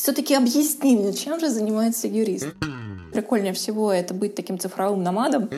[0.00, 2.48] все-таки объясни мне, чем же занимается юрист?
[3.12, 5.50] Прикольнее всего это быть таким цифровым номадом.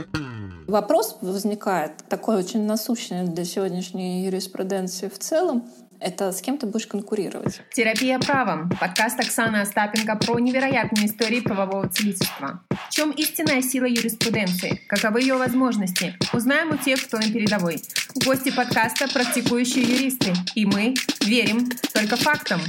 [0.67, 5.65] Вопрос возникает, такой очень насущный для сегодняшней юриспруденции в целом,
[6.00, 7.60] это с кем ты будешь конкурировать.
[7.73, 8.70] Терапия правом.
[8.80, 12.61] Подкаст Оксаны Остапенко про невероятные истории правового целительства.
[12.89, 14.81] В чем истинная сила юриспруденции?
[14.89, 16.17] Каковы ее возможности?
[16.33, 17.81] Узнаем у тех, кто на передовой.
[18.25, 20.33] Гости подкаста– практикующие юристы.
[20.57, 22.61] И мы верим только фактам.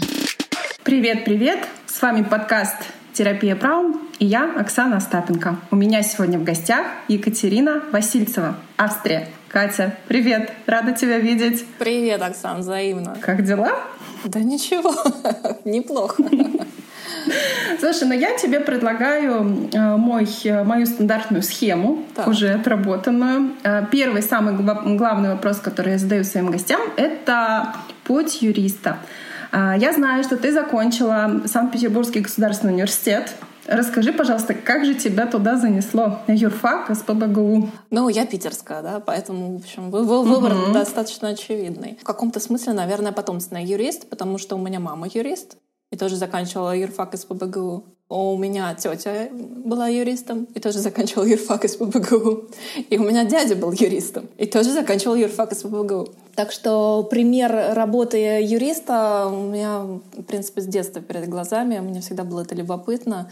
[0.84, 1.60] Привет-привет!
[1.86, 2.76] С вами подкаст
[3.14, 5.56] «Терапия правом» и я, Оксана Остапенко.
[5.72, 9.30] У меня сегодня в гостях Екатерина Васильцева, Австрия.
[9.48, 10.52] Катя, привет!
[10.66, 11.66] Рада тебя видеть.
[11.80, 13.16] Привет, Оксан, взаимно.
[13.22, 13.80] Как дела?
[14.26, 14.94] Да ничего,
[15.64, 16.22] неплохо.
[17.80, 22.28] Слушай, ну я тебе предлагаю э, мой, э, мою стандартную схему, так.
[22.28, 23.54] уже отработанную.
[23.64, 28.98] Э, первый, самый главный вопрос, который я задаю своим гостям, это путь юриста.
[29.54, 33.34] Я знаю, что ты закончила Санкт-Петербургский государственный университет.
[33.68, 36.20] Расскажи, пожалуйста, как же тебя туда занесло?
[36.28, 37.70] Юрфак, СПБГУ?
[37.92, 40.74] Ну, я питерская, да, поэтому, в общем, выбор угу.
[40.74, 41.98] достаточно очевидный.
[42.02, 45.56] В каком-то смысле, наверное, потомственный юрист, потому что у меня мама юрист,
[45.92, 47.86] и тоже заканчивала юрфак СПБГУ.
[48.16, 52.44] У меня тетя была юристом и тоже заканчивала юрфак СПБГУ.
[52.92, 56.10] И у меня дядя был юристом и тоже заканчивал юрфак СПБГУ.
[56.36, 61.80] Так что пример работы юриста у меня, в принципе, с детства перед глазами.
[61.80, 63.32] Мне всегда было это любопытно.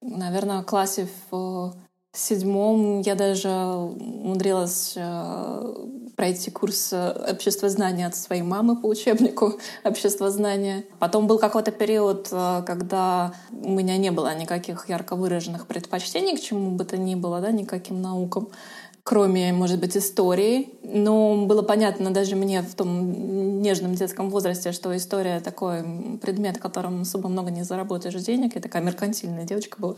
[0.00, 1.74] Наверное, в классе в
[2.12, 5.74] седьмом я даже умудрилась э,
[6.22, 10.84] пройти курс э, обществознания от своей мамы по учебнику обществознания.
[11.00, 16.40] Потом был какой-то период, э, когда у меня не было никаких ярко выраженных предпочтений к
[16.40, 18.50] чему бы то ни было, да, никаким наукам
[19.04, 20.68] кроме, может быть, истории.
[20.84, 25.82] Но было понятно даже мне в том нежном детском возрасте, что история такой
[26.22, 28.54] предмет, которым особо много не заработаешь денег.
[28.54, 29.96] Я такая меркантильная девочка была.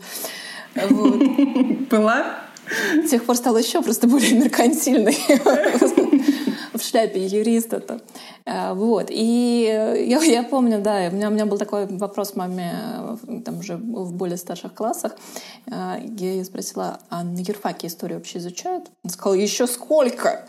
[1.91, 2.44] Была?
[3.05, 5.17] С тех пор стала еще просто более меркантильной
[6.73, 8.01] в шляпе юриста-то.
[8.45, 9.07] Э, вот.
[9.09, 9.65] И
[10.07, 12.73] я, я помню, да, у меня, у меня был такой вопрос маме
[13.27, 15.15] э, там уже в более старших классах.
[15.67, 18.89] Э, я ее спросила, а на юрфаке историю вообще изучают?
[19.03, 20.45] Она сказала, еще сколько?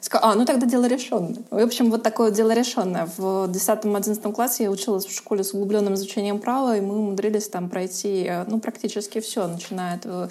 [0.00, 1.42] Сказала, а, ну тогда дело решенное.
[1.50, 3.06] В общем, вот такое дело решенное.
[3.18, 7.68] В 10-11 классе я училась в школе с углубленным изучением права, и мы умудрились там
[7.68, 10.28] пройти, э, ну, практически все, начиная от э,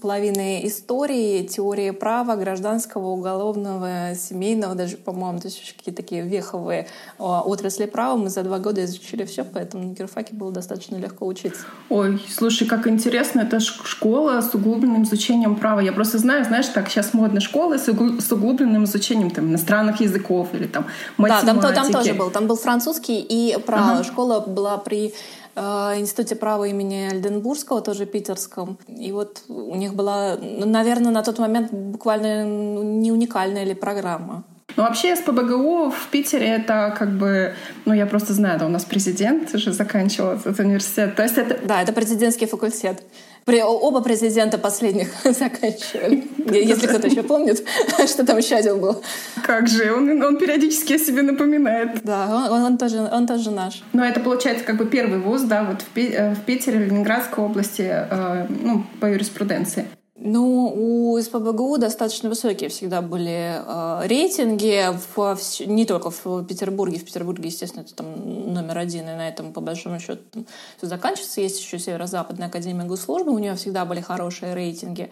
[0.00, 6.86] половины истории, теории права, гражданского, уголовного, семейного, даже, по-моему, то есть какие-то такие веховые
[7.18, 8.16] э, отрасли права.
[8.16, 11.60] Мы за два года изучили все, поэтому на герфаке было достаточно легко учиться.
[11.90, 15.80] Ой, слушай, как интересно, это школа с углубленным изучением права.
[15.80, 17.88] Я просто знаю, знаешь, так сейчас модно школы с
[18.32, 21.46] углубленным изучением изучением там, иностранных языков или там математики.
[21.46, 22.30] Да, там, там тоже был.
[22.30, 23.92] Там был французский и право.
[23.92, 24.04] Ага.
[24.04, 25.12] Школа была при
[25.56, 25.60] э,
[25.98, 28.78] Институте права имени Альденбургского, тоже питерском.
[28.88, 33.74] И вот у них была, ну, наверное, на тот момент буквально ну, не уникальная ли
[33.74, 34.44] программа.
[34.76, 37.54] Ну, вообще СПБГУ в Питере это как бы,
[37.86, 41.16] ну, я просто знаю, да, у нас президент же заканчивал этот университет.
[41.16, 41.58] То есть это...
[41.66, 43.02] Да, это президентский факультет.
[43.46, 46.24] Оба президента последних заканчивали.
[46.52, 47.66] Если кто-то еще помнит,
[48.06, 49.02] что там еще один был.
[49.46, 52.02] Как же, он, он периодически о себе напоминает.
[52.04, 53.82] Да, он, он, тоже, он тоже наш.
[53.92, 57.44] Но это получается как бы первый вуз, да, вот в, э, в Питере, в Ленинградской
[57.44, 59.86] области, э, ну, по юриспруденции.
[60.22, 60.70] Ну,
[61.14, 66.98] у СПБГУ достаточно высокие всегда были э, рейтинги, в, в, не только в Петербурге.
[66.98, 70.88] В Петербурге, естественно, это там номер один, и на этом, по большому счету, там, все
[70.88, 71.40] заканчивается.
[71.40, 75.10] Есть еще Северо-Западная академия госслужбы, у нее всегда были хорошие рейтинги.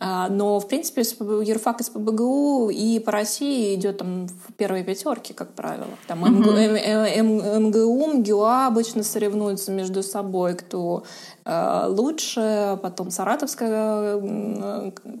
[0.00, 5.34] А, но, в принципе, юрфак из ПБГУ и по России идет там в первой пятерке,
[5.34, 5.88] как правило.
[6.06, 11.02] Там МГУ, МГУ, МГУА обычно соревнуются между собой, кто
[11.44, 12.78] э, лучше.
[12.80, 14.18] Потом Саратовская,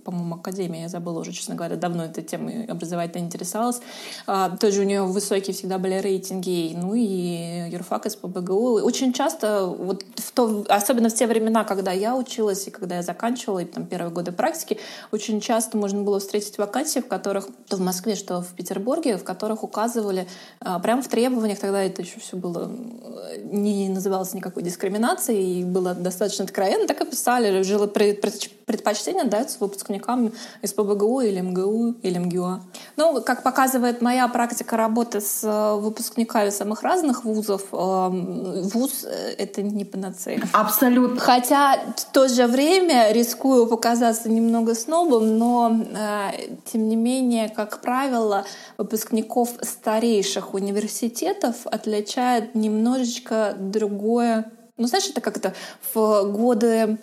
[0.04, 3.80] по-моему, академия, я забыла уже, честно говоря, давно этой темой образовательно интересовалась.
[4.28, 6.76] А, тоже у нее высокие всегда были рейтинги.
[6.80, 8.80] Ну и юрфак из ПБГУ.
[8.82, 13.02] Очень часто, вот в то, особенно в те времена, когда я училась и когда я
[13.02, 14.78] заканчивала, и там первые годы практики, практике
[15.12, 19.24] очень часто можно было встретить вакансии, в которых, то в Москве, что в Петербурге, в
[19.24, 20.26] которых указывали
[20.60, 25.64] а, прямо в требованиях, тогда это еще все было, э, не называлось никакой дискриминацией, и
[25.64, 30.32] было достаточно откровенно, так и писали, жило предпочтение дается выпускникам
[30.62, 32.60] из ПБГУ или МГУ или МГУА.
[32.96, 39.34] Ну, как показывает моя практика работы с э, выпускниками самых разных вузов, эм, вуз э,—
[39.38, 40.42] это не панацея.
[40.52, 41.20] Абсолютно.
[41.20, 46.30] Хотя в то же время рискую показаться немного снобом, но э,
[46.64, 48.44] тем не менее, как правило,
[48.76, 54.50] выпускников старейших университетов отличает немножечко другое.
[54.76, 55.54] Ну, знаешь, это как-то
[55.92, 56.98] в годы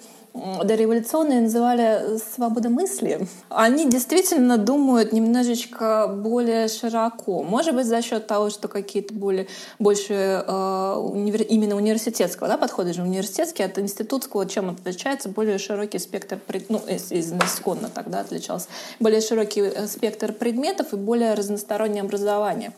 [0.64, 3.28] дореволюционные называли свобода мысли.
[3.50, 7.44] Они действительно думают немножечко более широко.
[7.44, 9.48] Может быть, за счет того, что какие-то более,
[9.80, 16.00] больше э, универ, именно университетского да, подхода же университетский от институтского, чем отличается более широкий
[16.00, 16.40] спектр,
[16.70, 18.68] ну, исконно тогда отличался,
[19.00, 22.74] более широкий э, спектр предметов и более разностороннее образование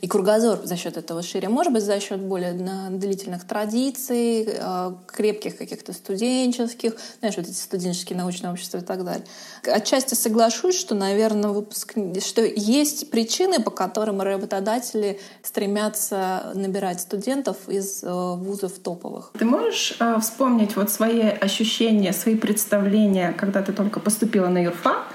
[0.00, 1.48] и кругозор за счет этого шире.
[1.48, 2.52] Может быть, за счет более
[2.90, 9.24] длительных традиций, э, крепких каких-то студенческих, знаешь, вот эти студенческие научные общества и так далее.
[9.64, 11.94] Отчасти соглашусь, что, наверное, выпуск...
[12.24, 19.32] что есть причины, по которым работодатели стремятся набирать студентов из э, вузов топовых.
[19.38, 25.08] Ты можешь э, вспомнить вот свои ощущения, свои представления, когда ты только поступила на юрфак,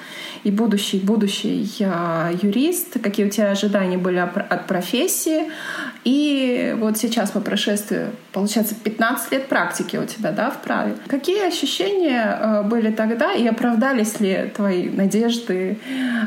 [0.45, 1.67] и будущий, будущий
[2.43, 5.45] юрист, какие у тебя ожидания были от профессии.
[6.03, 10.93] И вот сейчас по прошествии, получается, 15 лет практики у тебя, да, в праве.
[11.07, 15.79] Какие ощущения э, были тогда и оправдались ли твои надежды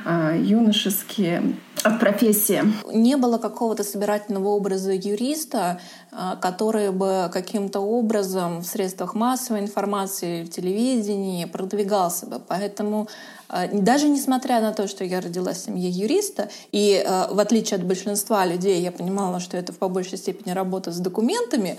[0.04, 2.62] э, юношеские от профессии?
[2.92, 5.80] Не было какого-то собирательного образа юриста,
[6.12, 12.40] э, который бы каким-то образом в средствах массовой информации, в телевидении продвигался бы.
[12.40, 13.08] Поэтому
[13.48, 17.78] а, даже несмотря на то, что я родилась в семье юриста, и а, в отличие
[17.78, 21.78] от большинства людей я понимала, что это в по большей степени работа с документами,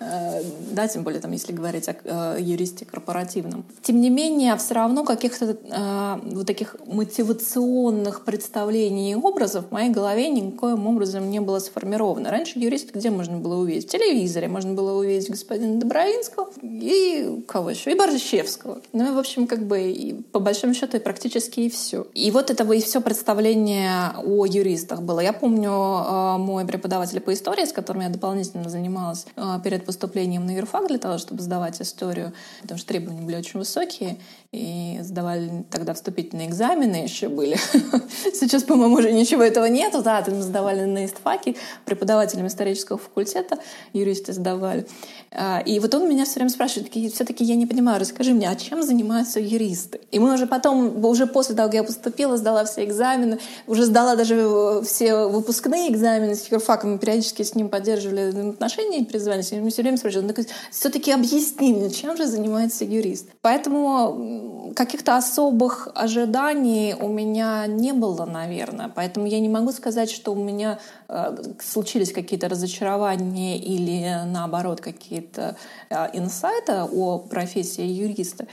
[0.00, 3.66] да, тем более там, если говорить о э, юристе корпоративном.
[3.82, 9.90] Тем не менее, все равно каких-то э, вот таких мотивационных представлений и образов в моей
[9.90, 12.30] голове никоим образом не было сформировано.
[12.30, 13.88] Раньше юриста где можно было увидеть?
[13.88, 17.92] В телевизоре можно было увидеть господина Добровинского и кого еще?
[17.92, 18.80] И Борщевского.
[18.94, 22.06] Ну и, в общем, как бы и, по большому счету и практически и все.
[22.14, 25.20] И вот этого и все представление о юристах было.
[25.20, 30.46] Я помню э, мой преподаватель по истории, с которым я дополнительно занималась э, перед поступлением
[30.46, 32.32] на юрфак для того, чтобы сдавать историю,
[32.62, 34.20] потому что требования были очень высокие,
[34.52, 37.56] и сдавали тогда вступительные экзамены еще были.
[38.34, 40.02] Сейчас, по-моему, уже ничего этого нету.
[40.02, 41.54] Да, мы сдавали на истфаке,
[41.84, 43.58] преподавателям исторического факультета,
[43.92, 44.88] юристы сдавали.
[45.30, 48.56] А, и вот он меня все время спрашивает, все-таки я не понимаю, расскажи мне, а
[48.56, 50.00] чем занимаются юристы?
[50.10, 53.38] И мы уже потом, уже после того, как я поступила, сдала все экзамены,
[53.68, 58.98] уже сдала даже э, все выпускные экзамены с юрфаком, мы периодически с ним поддерживали отношения
[58.98, 59.52] и призвались.
[59.52, 63.28] И мы все время спрашивали, ну, все-таки объясни мне, чем же занимается юрист?
[63.42, 64.39] Поэтому
[64.74, 68.90] каких-то особых ожиданий у меня не было, наверное.
[68.94, 70.78] Поэтому я не могу сказать, что у меня
[71.08, 75.56] э, случились какие-то разочарования или наоборот какие какие-то
[75.90, 78.46] а, инсайты о профессии юриста?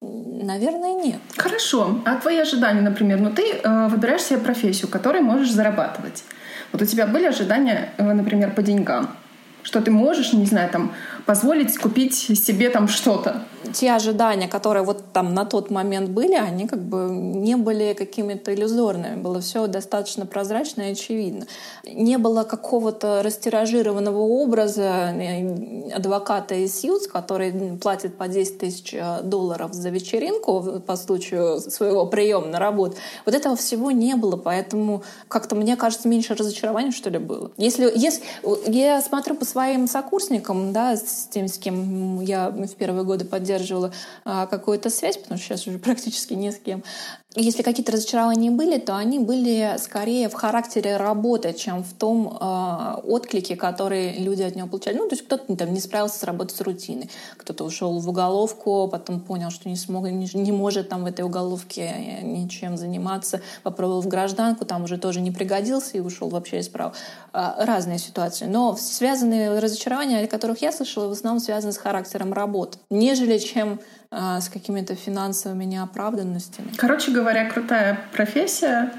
[0.00, 1.20] Наверное, нет.
[1.36, 2.00] Хорошо.
[2.04, 6.24] А твои ожидания, например, ну ты э, выбираешь себе профессию, которой можешь зарабатывать.
[6.72, 9.16] Вот у тебя были ожидания, э, например, по деньгам,
[9.62, 10.92] что ты можешь, не знаю, там
[11.24, 16.66] позволить купить себе там что-то те ожидания, которые вот там на тот момент были, они
[16.66, 19.16] как бы не были какими-то иллюзорными.
[19.16, 21.46] Было все достаточно прозрачно и очевидно.
[21.84, 29.22] Не было какого-то растиражированного образа э, адвоката из Сьюз, который платит по 10 тысяч э,
[29.22, 32.96] долларов за вечеринку по случаю своего приема на работу.
[33.24, 37.50] Вот этого всего не было, поэтому как-то, мне кажется, меньше разочарования, что ли, было.
[37.56, 38.22] Если, если
[38.66, 43.55] я смотрю по своим сокурсникам, да, с тем, с кем я в первые годы поддерживала
[43.56, 43.92] поддерживала
[44.24, 46.82] а, какую-то связь, потому что сейчас уже практически ни с кем.
[47.38, 53.00] Если какие-то разочарования были, то они были скорее в характере работы, чем в том э,
[53.04, 54.96] отклике, который люди от него получали.
[54.96, 58.88] Ну, то есть кто-то там, не справился с работой с рутиной, кто-то ушел в уголовку,
[58.88, 64.00] потом понял, что не смог, не, не может там в этой уголовке ничем заниматься, попробовал
[64.00, 66.94] в гражданку, там уже тоже не пригодился и ушел вообще из права.
[67.34, 68.46] Э, разные ситуации.
[68.46, 73.80] Но связанные разочарования, о которых я слышала, в основном связаны с характером работы, нежели чем
[74.10, 76.72] а, с какими-то финансовыми неоправданностями.
[76.76, 78.92] Короче говоря, крутая профессия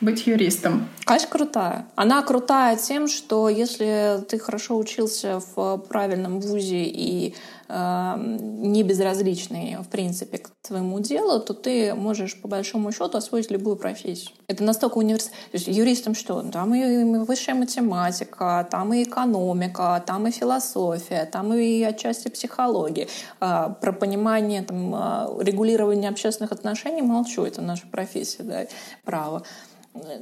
[0.00, 0.88] быть юристом.
[1.04, 1.86] Конечно, крутая.
[1.94, 7.34] Она крутая тем, что если ты хорошо учился в правильном вузе и э,
[7.68, 13.76] не безразличный, в принципе, к твоему делу, то ты можешь, по большому счету, освоить любую
[13.76, 14.36] профессию.
[14.48, 15.32] Это настолько университет.
[15.50, 16.42] То есть юристам что?
[16.42, 23.08] Там и высшая математика, там и экономика, там и философия, там и отчасти психология.
[23.40, 28.66] Э, про понимание там, э, регулирования общественных отношений молчу, это наша профессия, да,
[29.04, 29.42] право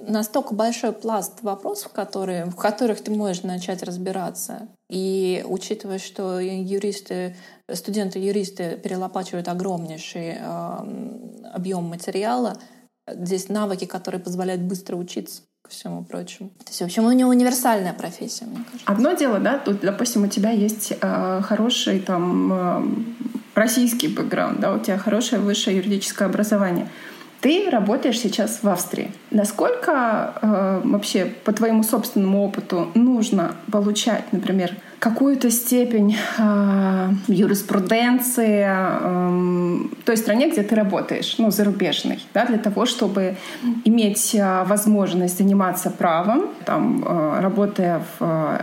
[0.06, 4.68] настолько большой пласт вопросов, которые, в которых ты можешь начать разбираться.
[4.90, 7.36] И учитывая, что юристы,
[7.70, 12.58] студенты-юристы перелопачивают огромнейший э, объем материала,
[13.08, 15.42] здесь навыки, которые позволяют быстро учиться.
[15.62, 16.50] ко всему прочему.
[16.50, 18.84] То есть, в общем, у него универсальная профессия, мне кажется.
[18.84, 22.82] Одно дело, да, тут, допустим, у тебя есть э, хороший там э,
[23.54, 26.88] российский бэкграунд, да, у тебя хорошее высшее юридическое образование.
[27.44, 29.10] Ты работаешь сейчас в Австрии.
[29.30, 39.78] Насколько э, вообще по твоему собственному опыту нужно получать, например, какую-то степень э, юриспруденции э,
[40.06, 43.36] той стране, где ты работаешь, ну, зарубежной, да, для того, чтобы
[43.84, 48.62] иметь э, возможность заниматься правом, там, э, работая в э,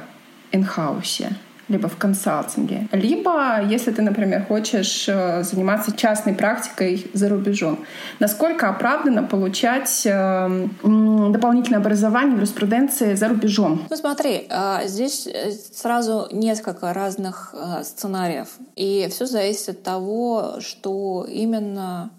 [0.53, 1.35] инхаусе?
[1.71, 2.87] Либо в консалтинге.
[2.91, 7.79] Либо, если ты, например, хочешь э, заниматься частной практикой за рубежом,
[8.19, 13.87] насколько оправданно получать э, дополнительное образование в юриспруденции за рубежом?
[13.89, 15.27] Ну смотри, э, здесь
[15.73, 18.49] сразу несколько разных сценариев.
[18.75, 22.11] И все зависит от того, что именно,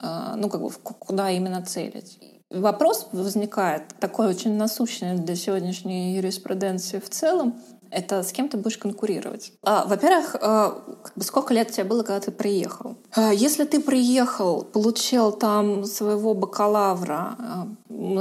[0.00, 2.18] ну как бы куда именно целить.
[2.50, 7.56] Вопрос возникает такой очень насущный для сегодняшней юриспруденции в целом
[7.90, 9.52] это с кем ты будешь конкурировать.
[9.62, 10.82] А, во-первых, а,
[11.20, 12.96] сколько лет тебе было, когда ты приехал?
[13.14, 17.68] А, если ты приехал, получил там своего бакалавра, а,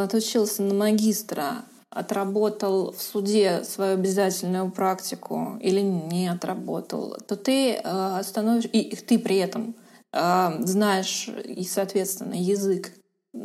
[0.03, 1.63] отучился на магистра,
[1.95, 8.67] отработал в суде свою обязательную практику или не отработал, то ты э, становишься...
[8.69, 9.75] И, ты при этом
[10.11, 12.91] э, знаешь и, соответственно, язык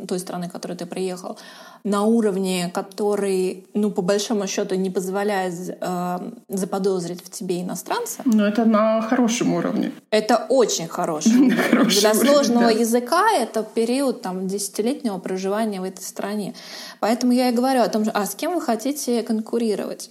[0.07, 1.37] той страны, в которой ты приехал,
[1.83, 6.19] на уровне, который, ну, по большому счету, не позволяет э,
[6.49, 8.21] заподозрить в тебе иностранца.
[8.25, 9.91] Но это на хорошем уровне.
[10.11, 11.31] Это очень хороший.
[11.99, 16.53] Для сложного языка это период там десятилетнего проживания в этой стране.
[16.99, 20.09] Поэтому я и говорю о том, а с кем вы хотите конкурировать?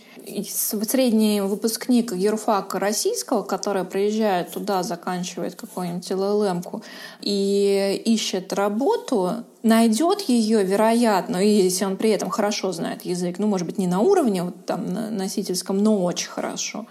[0.48, 6.82] Средний выпускник юрфака российского, который приезжает туда, заканчивает какую-нибудь ЛЛМ-ку
[7.20, 13.66] и ищет работу, найдет ее, вероятно, если он при этом хорошо знает язык, ну, может
[13.66, 16.86] быть, не на уровне вот там носительском, но очень хорошо,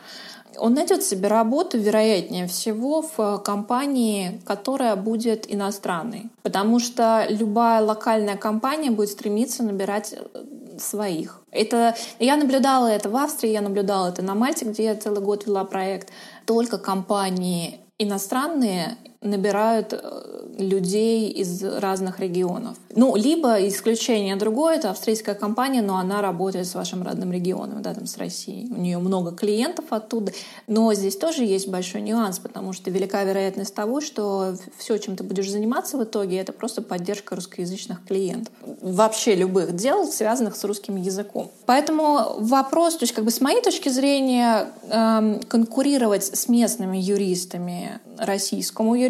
[0.58, 6.30] он найдет себе работу, вероятнее всего, в компании, которая будет иностранной.
[6.44, 11.42] Потому что любая локальная компания будет стремиться набирать э, своих.
[11.52, 15.46] Это, я наблюдала это в Австрии, я наблюдала это на Мальте, где я целый год
[15.46, 16.10] вела проект.
[16.46, 22.78] Только компании иностранные набирают э, людей из разных регионов.
[22.96, 27.94] Ну, либо исключение другое, это австрийская компания, но она работает с вашим родным регионом, да,
[27.94, 28.68] там с Россией.
[28.72, 30.32] У нее много клиентов оттуда.
[30.68, 35.24] Но здесь тоже есть большой нюанс, потому что велика вероятность того, что все, чем ты
[35.24, 38.54] будешь заниматься в итоге, это просто поддержка русскоязычных клиентов.
[38.82, 41.52] Вообще любых дел, связанных с русским языком.
[41.66, 48.00] Поэтому вопрос, то есть как бы с моей точки зрения, эм, конкурировать с местными юристами
[48.18, 49.09] российскому юристу,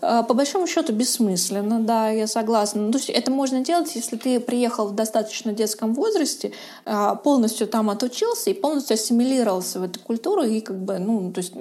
[0.00, 2.82] э, по большому счету бессмысленно, да, я согласна.
[2.82, 6.52] Ну, то есть это можно делать, если ты приехал в достаточно детском возрасте,
[6.84, 11.38] э, полностью там отучился и полностью ассимилировался в эту культуру, и как бы, ну, то
[11.38, 11.54] есть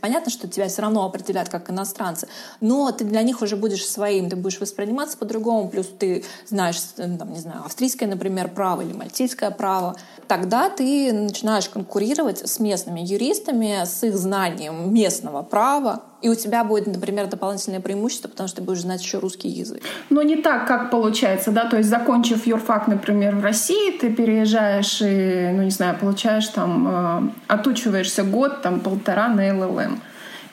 [0.00, 2.28] понятно, что тебя все равно определяют как иностранца,
[2.60, 7.32] но ты для них уже будешь своим, ты будешь восприниматься по-другому, плюс ты знаешь, там,
[7.32, 9.96] не знаю, австрийское, например, право или мальтийское право,
[10.28, 16.64] тогда ты начинаешь конкурировать с местными юристами, с их знанием местного права, и у тебя
[16.64, 19.82] будет, например, дополнительное преимущество, потому что ты будешь знать еще русский язык.
[20.08, 25.02] Но не так, как получается, да, то есть закончив юрфак, например, в России, ты переезжаешь
[25.02, 30.00] и, ну не знаю, получаешь там, э, отучиваешься год, там полтора на ЛЛМ.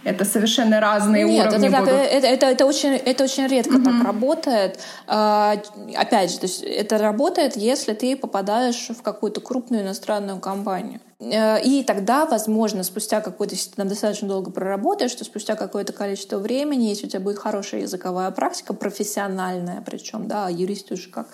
[0.04, 1.94] Это совершенно разные Нет, уровни это, будут.
[1.94, 3.84] это, это, это, очень, это очень редко mm-hmm.
[3.84, 4.80] так работает.
[5.08, 5.58] А,
[5.96, 11.02] опять же, то есть это работает, если ты попадаешь в какую-то крупную иностранную компанию.
[11.20, 15.92] Э, и тогда, возможно, спустя какое-то, если ты там достаточно долго проработаешь, что спустя какое-то
[15.92, 21.28] количество времени, если у тебя будет хорошая языковая практика, профессиональная причем, да, юрист уже как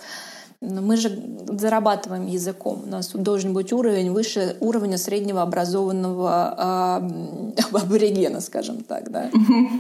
[0.66, 2.84] но мы же зарабатываем языком.
[2.86, 7.02] У нас должен быть уровень выше уровня среднего образованного
[7.58, 9.12] э, аборигена, скажем так.
[9.12, 9.30] Да?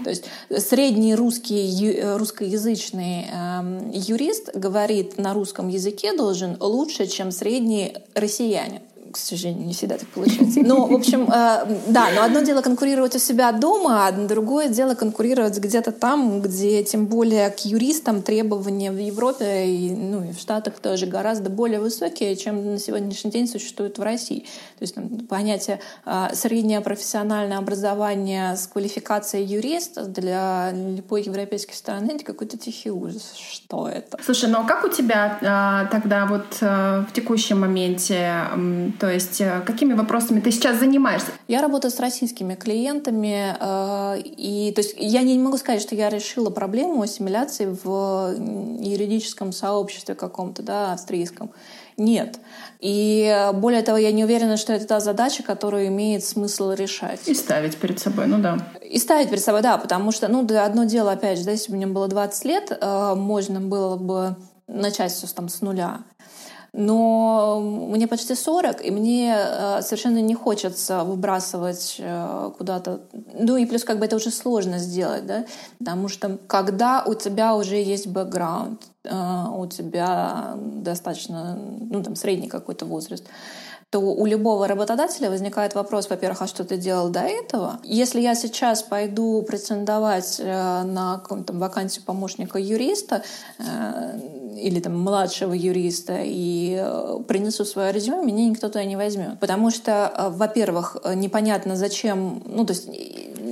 [0.03, 0.25] То есть
[0.57, 8.81] средний русский, русскоязычный э, юрист говорит на русском языке должен лучше, чем средний россиянин
[9.15, 10.59] к сожалению, не всегда так получается.
[10.59, 14.93] Но, в общем, э, да, но одно дело конкурировать у себя дома, а другое дело
[14.93, 20.37] конкурировать где-то там, где тем более к юристам требования в Европе и, ну, и в
[20.37, 24.41] Штатах тоже гораздо более высокие, чем на сегодняшний день существуют в России.
[24.79, 32.11] То есть там, понятие э, среднее профессиональное образование с квалификацией юриста для любой европейской страны—
[32.15, 33.33] это какой-то тихий ужас.
[33.37, 34.17] Что это?
[34.21, 38.43] Слушай, ну а как у тебя а, тогда вот в текущем моменте
[39.05, 41.27] То есть э, какими вопросами ты сейчас занимаешься?
[41.47, 46.09] Я работаю с российскими клиентами, э, и то есть я не могу сказать, что я
[46.09, 48.33] решила проблему ассимиляции в
[48.81, 51.51] юридическом сообществе каком-то, да, австрийском.
[51.97, 52.39] Нет.
[52.79, 57.27] И более того, я не уверена, что это та задача, которую имеет смысл решать.
[57.27, 58.57] И ставить перед собой, ну да.
[58.81, 61.69] И ставить перед собой, да, потому что, ну, да, одно дело, опять же, да, если
[61.69, 64.35] бы мне было 20 лет, э, можно было бы
[64.67, 65.99] начать все там с нуля.
[66.77, 72.99] Но мне почти 40, и мне э, совершенно не хочется выбрасывать э, куда-то.
[73.33, 75.45] Ну и плюс как бы это уже сложно сделать, да,
[75.79, 82.49] потому что когда у тебя уже есть бэкграунд, э, у тебя достаточно, ну там средний
[82.49, 83.23] какой-то возраст,
[83.89, 87.79] то у любого работодателя возникает вопрос, во-первых, а что ты делал до этого?
[87.83, 93.23] Если я сейчас пойду претендовать на там, вакансию помощника юриста,
[94.55, 99.39] или там младшего юриста и э, принесу свое резюме, меня никто туда не возьмет.
[99.39, 102.87] Потому что, э, во-первых, э, непонятно зачем, ну то есть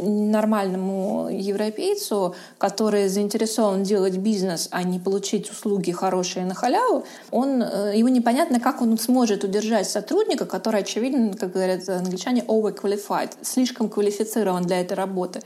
[0.10, 8.10] нормальному европейцу, который заинтересован делать бизнес, а не получить услуги хорошие на халяву, он, ему
[8.10, 14.81] непонятно, как он сможет удержать сотрудника, который, очевидно, как говорят англичане, overqualified, слишком квалифицирован для
[14.81, 15.41] этой работы.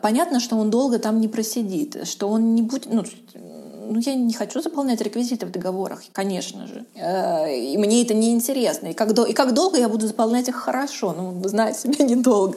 [0.00, 3.04] Понятно, что он долго там не просидит, что он не будет, ну,
[3.88, 6.84] ну, я не хочу заполнять реквизиты в договорах, конечно же.
[6.94, 8.88] Э, и мне это не интересно.
[8.88, 11.14] И как, и как долго я буду заполнять их хорошо?
[11.16, 12.56] Ну, знать себя недолго.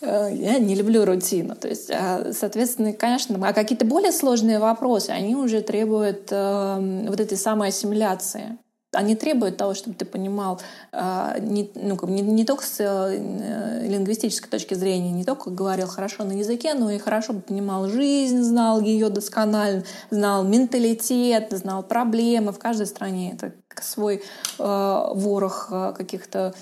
[0.00, 1.54] Э, я не люблю рутину.
[1.56, 7.20] То есть, а, соответственно, конечно, а какие-то более сложные вопросы, они уже требуют э, вот
[7.20, 8.58] этой самой ассимиляции.
[8.92, 14.50] Они требуют того, чтобы ты понимал э, не, ну, не, не только с э, лингвистической
[14.50, 19.08] точки зрения, не только говорил хорошо на языке, но и хорошо понимал жизнь, знал ее
[19.08, 22.50] досконально, знал менталитет, знал проблемы.
[22.50, 24.22] В каждой стране это свой
[24.58, 26.52] э, ворох э, каких-то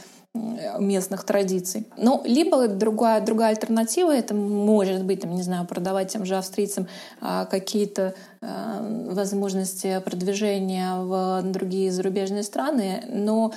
[0.79, 1.87] местных традиций.
[1.97, 6.87] Ну, либо другая, другая альтернатива, это может быть, там, не знаю, продавать тем же австрийцам
[7.21, 13.53] а, какие-то а, возможности продвижения в другие зарубежные страны, но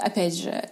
[0.00, 0.68] опять же,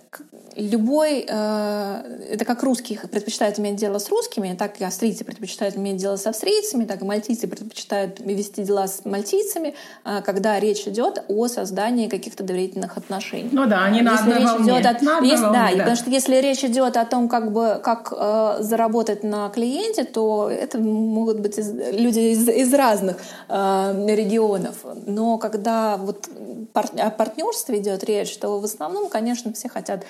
[0.58, 5.96] любой, э, это как русские предпочитают иметь дело с русскими, так и австрийцы предпочитают иметь
[5.96, 11.22] дело с австрийцами, так и мальтийцы предпочитают вести дела с мальтийцами, э, когда речь идет
[11.28, 13.50] о создании каких-то доверительных отношений.
[13.52, 14.72] Ну да, они на если одной речь волне.
[14.72, 15.78] Идет от, на есть, волне, да, да.
[15.78, 20.50] Потому что если речь идет о том, как бы как э, заработать на клиенте, то
[20.50, 23.16] это могут быть из, люди из, из разных
[23.48, 24.84] э, регионов.
[25.06, 26.28] Но когда вот
[26.72, 30.04] пар, о партнерстве идет речь, то в основном, конечно, все хотят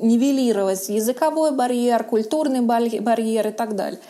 [0.00, 4.00] нивелировать языковой барьер, культурный барьер и так далее.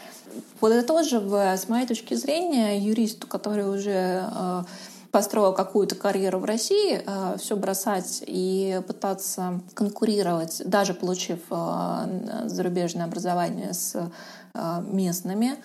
[0.61, 4.63] Подытоживая, с моей точки зрения, юристу, который уже э,
[5.11, 13.05] построил какую-то карьеру в России, э, все бросать и пытаться конкурировать, даже получив э, зарубежное
[13.05, 13.97] образование с
[14.55, 15.57] местными,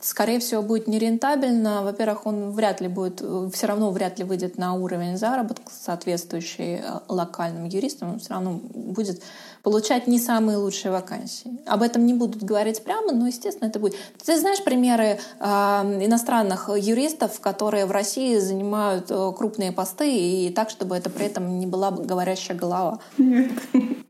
[0.00, 1.82] скорее всего, будет нерентабельно.
[1.82, 7.00] Во-первых, он вряд ли будет, все равно вряд ли выйдет на уровень заработка, соответствующий э,
[7.08, 8.12] локальным юристам.
[8.12, 9.22] Он все равно будет
[9.62, 11.60] получать не самые лучшие вакансии.
[11.66, 13.94] Об этом не будут говорить прямо, но, естественно, это будет.
[14.24, 20.70] Ты знаешь примеры э, иностранных юристов, которые в России занимают э, крупные посты и так,
[20.70, 23.00] чтобы это при этом не была говорящая голова?
[23.18, 23.50] Нет.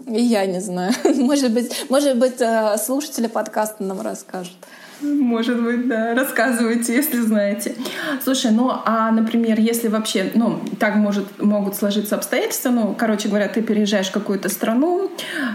[0.07, 0.93] И я не знаю.
[1.05, 4.57] Может быть, может быть э, слушатели подкаста нам расскажут.
[5.03, 6.15] Может быть, да.
[6.15, 7.75] Рассказывайте, если знаете.
[8.23, 13.49] Слушай, ну, а, например, если вообще, ну, так может, могут сложиться обстоятельства, ну, короче говоря,
[13.49, 15.11] ты переезжаешь в какую-то страну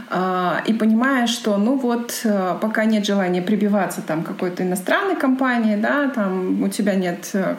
[0.10, 5.76] э, и понимаешь, что, ну, вот, э, пока нет желания прибиваться там какой-то иностранной компании,
[5.76, 7.56] да, там у тебя нет э,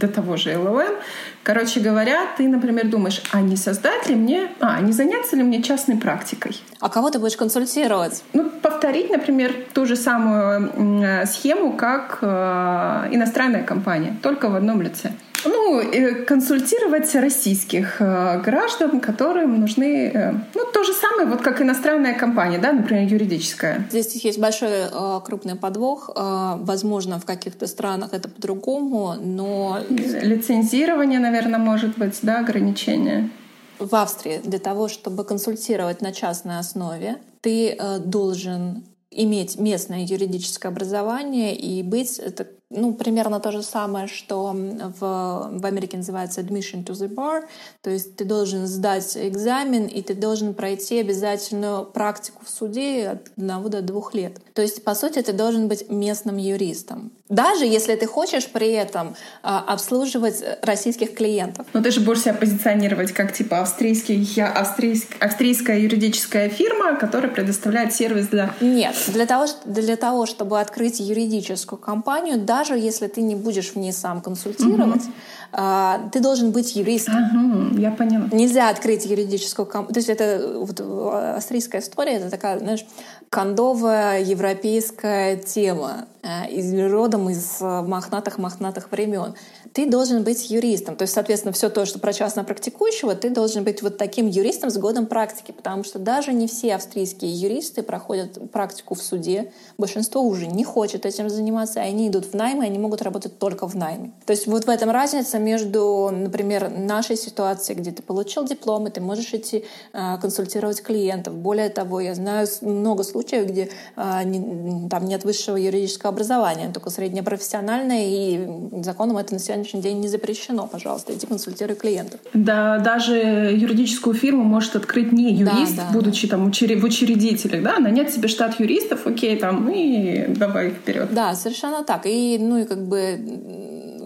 [0.00, 0.96] до того же LLM.
[1.42, 5.62] Короче говоря, ты, например, думаешь, а не создать ли мне, а не заняться ли мне
[5.62, 6.60] частной практикой?
[6.80, 8.24] А кого ты будешь консультировать?
[8.32, 15.12] Ну, повторить, например, ту же самую схему, как э, иностранная компания, только в одном лице.
[15.44, 15.82] Ну,
[16.26, 22.58] консультировать российских э, граждан, которым нужны, э, ну, то же самое, вот как иностранная компания,
[22.58, 23.86] да, например, юридическая.
[23.90, 26.10] Здесь есть большой э, крупный подвох.
[26.14, 29.78] Возможно, в каких-то странах это по-другому, но...
[29.88, 33.30] Лицензирование, наверное, может быть, да, ограничение.
[33.78, 41.56] В Австрии для того, чтобы консультировать на частной основе, ты должен иметь местное юридическое образование
[41.56, 46.92] и быть, это ну, примерно то же самое, что в, в Америке называется admission to
[46.92, 47.42] the bar,
[47.82, 53.28] то есть ты должен сдать экзамен, и ты должен пройти обязательно практику в суде от
[53.36, 54.40] одного до двух лет.
[54.54, 57.12] То есть, по сути, ты должен быть местным юристом.
[57.30, 61.66] Даже если ты хочешь при этом а, обслуживать российских клиентов.
[61.72, 67.94] Но ты же будешь себя позиционировать как типа австрийский, австрийск, австрийская юридическая фирма, которая предоставляет
[67.94, 68.52] сервис для...
[68.60, 73.76] Нет, для того, для того чтобы открыть юридическую компанию, даже если ты не будешь в
[73.76, 75.12] ней сам консультировать, угу.
[75.52, 77.14] А, ты должен быть юристом.
[77.16, 78.28] Ага, я поняла.
[78.32, 79.94] Нельзя открыть юридическую компанию.
[79.94, 82.84] То есть это вот, австрийская история, это такая, знаешь,
[83.28, 89.34] кондовая европейская тема э, из родом из мохнатых-мохнатых времен
[89.72, 90.96] ты должен быть юристом.
[90.96, 94.70] То есть, соответственно, все то, что про частно практикующего, ты должен быть вот таким юристом
[94.70, 99.52] с годом практики, потому что даже не все австрийские юристы проходят практику в суде.
[99.78, 103.68] Большинство уже не хочет этим заниматься, они идут в найм, и они могут работать только
[103.68, 104.12] в найме.
[104.26, 108.90] То есть вот в этом разница между, например, нашей ситуацией, где ты получил диплом, и
[108.90, 111.34] ты можешь идти э, консультировать клиентов.
[111.34, 117.22] Более того, я знаю много случаев, где не, там нет высшего юридического образования, только среднее
[117.22, 122.20] профессиональное, и законом это на сегодня сегодняшний день не запрещено, пожалуйста, иди консультируй клиентов.
[122.32, 126.36] Да, даже юридическую фирму может открыть не юрист, да, да, будучи да.
[126.36, 131.12] там в учредителях, да, нанять себе штат юристов, окей, там, и давай вперед.
[131.12, 132.06] Да, совершенно так.
[132.06, 133.18] И, ну и как бы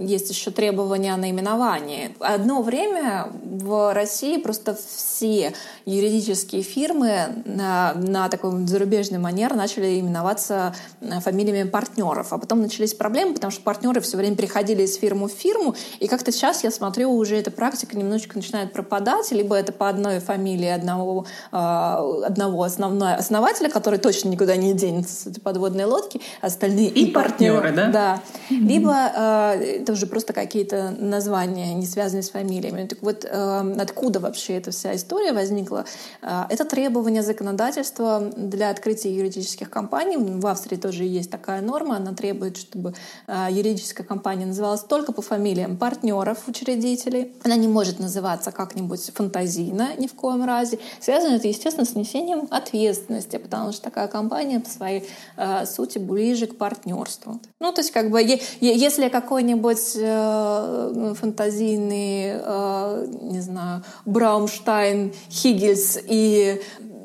[0.05, 2.14] есть еще требования о наименовании.
[2.21, 5.53] Одно время в России просто все
[5.87, 12.33] юридические фирмы на, на такой зарубежный манер начали именоваться э, фамилиями партнеров.
[12.33, 15.75] А потом начались проблемы, потому что партнеры все время переходили из фирмы в фирму.
[16.01, 19.31] И как-то сейчас я смотрю, уже эта практика немножечко начинает пропадать.
[19.33, 25.14] Либо это по одной фамилии одного, э, одного основного основателя, который точно никуда не денется
[25.14, 27.90] с этой подводной лодки, остальные и, и партнеры, партнеры, да?
[27.90, 28.23] Да.
[28.51, 28.67] Mm-hmm.
[28.67, 32.87] Либо э, это уже просто какие-то названия, не связанные с фамилиями.
[32.87, 35.85] Так вот, э, откуда вообще эта вся история возникла?
[36.22, 40.16] Э, это требование законодательства для открытия юридических компаний.
[40.16, 41.96] В Австрии тоже есть такая норма.
[41.96, 42.94] Она требует, чтобы
[43.26, 47.33] э, юридическая компания называлась только по фамилиям партнеров, учредителей.
[47.44, 50.78] Она не может называться как-нибудь фантазийно ни в коем разе.
[51.00, 55.04] Связано это, естественно, с несением ответственности, потому что такая компания по своей
[55.37, 57.40] э, сути ближе к партнерству.
[57.61, 58.20] Ну, то есть, как бы,
[58.61, 66.60] если какой-нибудь быть э, фантазийный, э, не знаю, Браунштайн, Хиггельс и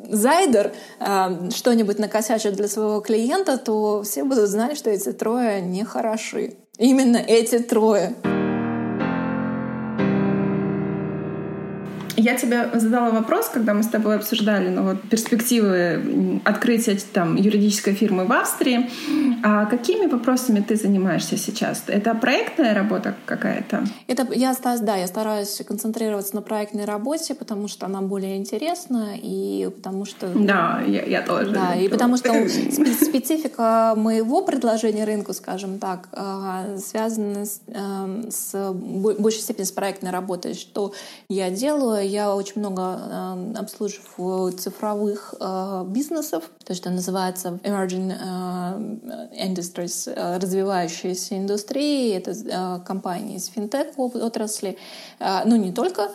[0.09, 6.53] Зайдер э, что-нибудь накосячат для своего клиента, то все будут знать, что эти трое нехороши.
[6.77, 8.15] Именно эти трое.
[12.19, 17.93] Я тебе задала вопрос, когда мы с тобой обсуждали ну, вот, перспективы открытия там, юридической
[17.93, 18.89] фирмы в Австрии.
[19.41, 21.83] А какими вопросами ты занимаешься сейчас?
[21.87, 23.85] Это проектная работа какая-то?
[24.07, 29.69] Это я, да, я стараюсь концентрироваться на проектной работе, потому что она более интересна и
[29.73, 30.27] потому что...
[30.35, 31.51] Да, я, я тоже.
[31.51, 38.73] Да, и потому что специфика моего предложения рынку, скажем так, а, связана с, эм, с
[38.73, 40.53] большей степени с проектной работой.
[40.53, 40.91] Что
[41.29, 42.08] я делаю?
[42.09, 50.37] Я очень много э, обслуживаю цифровых э, бизнесов, то, что называется emerging э, industries, э,
[50.37, 52.13] развивающиеся индустрии.
[52.13, 54.77] Это э, компании из финтех отрасли,
[55.19, 56.09] э, ну не только,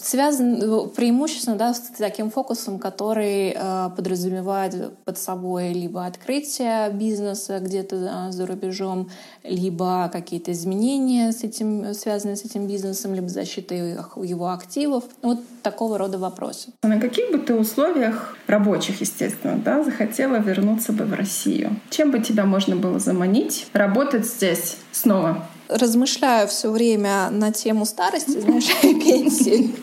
[0.00, 7.96] связан преимущественно да, с таким фокусом, который э, подразумевает под собой либо открытие бизнеса где-то
[7.96, 9.10] э, за рубежом,
[9.44, 15.04] либо какие-то изменения с этим, связанные с этим бизнесом, либо защита его активов.
[15.22, 16.72] Вот такого рода вопросы.
[16.82, 21.76] А на каких бы ты условиях рабочих, естественно, да, захотела вернуться бы в Россию?
[21.90, 25.46] Чем бы тебя можно было заманить, работать здесь снова?
[25.78, 29.74] Размышляю все время на тему старости, знаешь, и пенсии.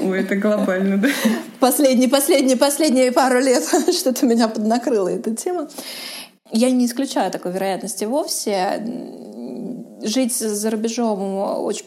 [0.00, 1.08] Ой, это глобально, да?
[1.60, 5.68] Последние, последние, последние пару лет что-то меня поднакрыла эта тема.
[6.50, 8.82] Я не исключаю такой вероятности вовсе
[10.02, 11.84] жить за рубежом очень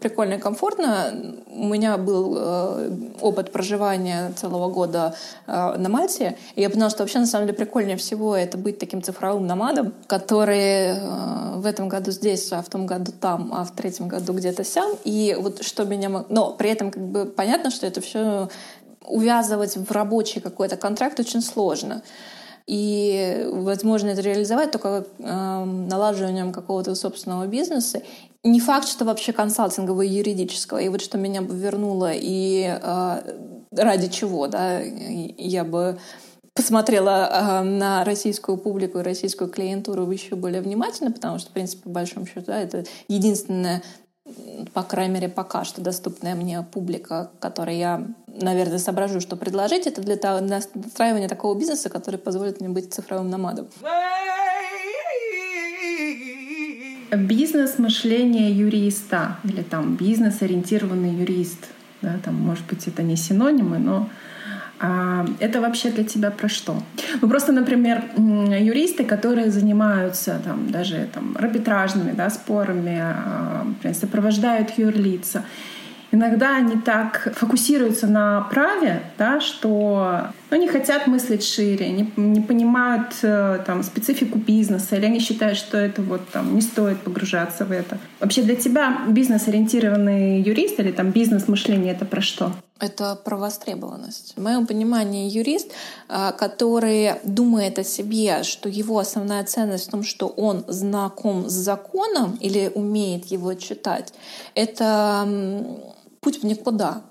[0.00, 1.36] прикольно и комфортно.
[1.48, 5.14] У меня был э, опыт проживания целого года
[5.46, 8.78] э, на Мальте, и я поняла, что вообще на самом деле прикольнее всего это быть
[8.78, 13.64] таким цифровым номадом, который э, в этом году здесь, а в том году там, а
[13.64, 14.92] в третьем году где-то сям.
[15.04, 16.24] И вот что меня...
[16.28, 18.48] Но при этом как бы понятно, что это все
[19.04, 22.02] увязывать в рабочий какой-то контракт очень сложно.
[22.66, 28.02] И возможно это реализовать только э, налаживанием какого-то собственного бизнеса.
[28.44, 30.78] Не факт, что вообще консалтингового и юридического.
[30.78, 33.36] И вот что меня бы вернуло и э,
[33.72, 35.98] ради чего, да, я бы
[36.54, 41.84] посмотрела э, на российскую публику и российскую клиентуру еще более внимательно, потому что, в принципе,
[41.84, 43.82] по большому счету, да, это единственная
[44.72, 48.06] по крайней мере, пока что доступная мне публика, которой я,
[48.40, 53.30] наверное, соображу, что предложить, это для, того, настраивания такого бизнеса, который позволит мне быть цифровым
[53.30, 53.68] номадом.
[57.10, 61.68] Бизнес-мышление юриста или там бизнес-ориентированный юрист.
[62.00, 64.08] Да, там, может быть, это не синонимы, но
[64.84, 66.82] а это вообще для тебя про что?
[67.20, 73.64] Ну просто, например, юристы, которые занимаются там, даже там, арбитражными да, спорами, а,
[73.94, 75.44] сопровождают юрлица,
[76.12, 82.40] иногда они так фокусируются на праве, да, что ну, не хотят мыслить шире, не, не
[82.40, 87.64] понимают э, там, специфику бизнеса, или они считают, что это вот там не стоит погружаться
[87.64, 87.98] в это.
[88.20, 92.52] Вообще для тебя бизнес-ориентированный юрист или там бизнес-мышление— это про что?
[92.78, 94.34] Это про востребованность.
[94.36, 95.70] В моем понимании юрист,
[96.08, 101.52] а, который думает о себе, что его основная ценность в том, что он знаком с
[101.52, 104.12] законом или умеет его читать,
[104.56, 105.28] это
[106.22, 107.02] путь в никуда.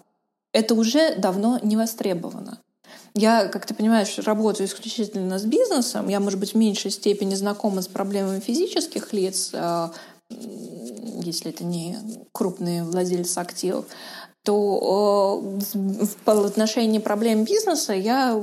[0.53, 2.59] Это уже давно не востребовано.
[3.13, 6.07] Я, как ты понимаешь, работаю исключительно с бизнесом.
[6.07, 9.91] Я, может быть, в меньшей степени знакома с проблемами физических лиц, а,
[10.29, 11.97] если это не
[12.31, 13.85] крупные владельцы активов
[14.43, 15.39] то
[16.25, 18.41] в отношении проблем бизнеса я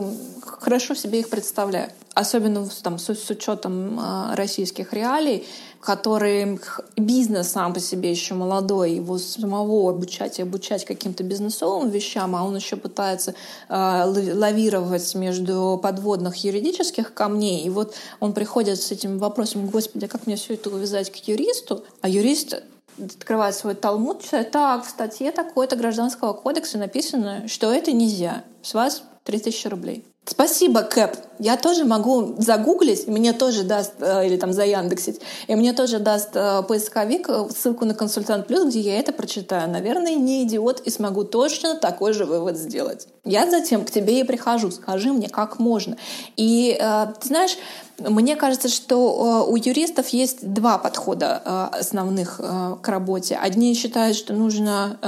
[0.61, 1.90] хорошо себе их представляю.
[2.14, 5.47] Особенно там, с, с учетом а, российских реалий,
[5.81, 6.59] который
[6.97, 12.44] бизнес сам по себе еще молодой, его самого обучать и обучать каким-то бизнесовым вещам, а
[12.44, 13.35] он еще пытается
[13.68, 17.62] э, лавировать между подводных юридических камней.
[17.62, 21.16] И вот он приходит с этим вопросом, господи, а как мне все это увязать к
[21.29, 21.85] юристу?
[22.01, 22.61] А юрист
[23.01, 28.42] открывает свой талмуд, читает, так, в статье такой-то гражданского кодекса написано, что это нельзя.
[28.62, 30.05] С вас 3000 рублей.
[30.31, 31.17] Спасибо, Кэп.
[31.38, 36.31] Я тоже могу загуглить, мне тоже даст, э, или там заяндексить, и мне тоже даст
[36.35, 39.71] э, поисковик э, ссылку на консультант плюс, где я это прочитаю.
[39.71, 43.09] Наверное, не идиот и смогу точно такой же вывод сделать.
[43.25, 44.71] Я затем к тебе и прихожу.
[44.71, 45.97] Скажи мне, как можно.
[46.37, 47.57] И ты знаешь,
[47.98, 53.37] мне кажется, что у юристов есть два подхода основных к работе.
[53.37, 54.98] Одни считают, что нужно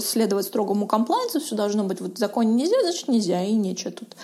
[0.00, 4.16] следовать строгому комплайнсу, все должно быть вот в законе нельзя, значит нельзя, и нечего тут.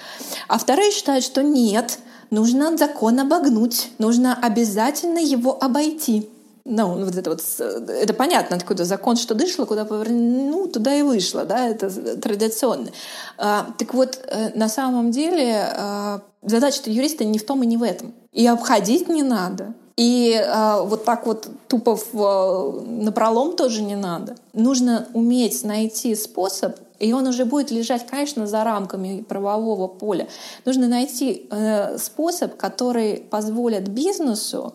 [0.48, 1.98] А вторые считают, что нет,
[2.30, 6.28] нужно закон обогнуть, нужно обязательно его обойти.
[6.64, 11.02] Ну, вот это вот, это понятно, откуда закон, что дышло, куда повернуло, ну, туда и
[11.02, 12.90] вышло, да, это традиционно.
[13.38, 17.76] А, так вот, э, на самом деле, а, задача юриста не в том и не
[17.76, 18.12] в этом.
[18.32, 19.74] И обходить не надо.
[19.96, 24.36] И а, вот так вот тупо в, на пролом тоже не надо.
[24.52, 30.28] Нужно уметь найти способ и он уже будет лежать, конечно, за рамками правового поля.
[30.66, 34.74] Нужно найти э, способ, который позволит бизнесу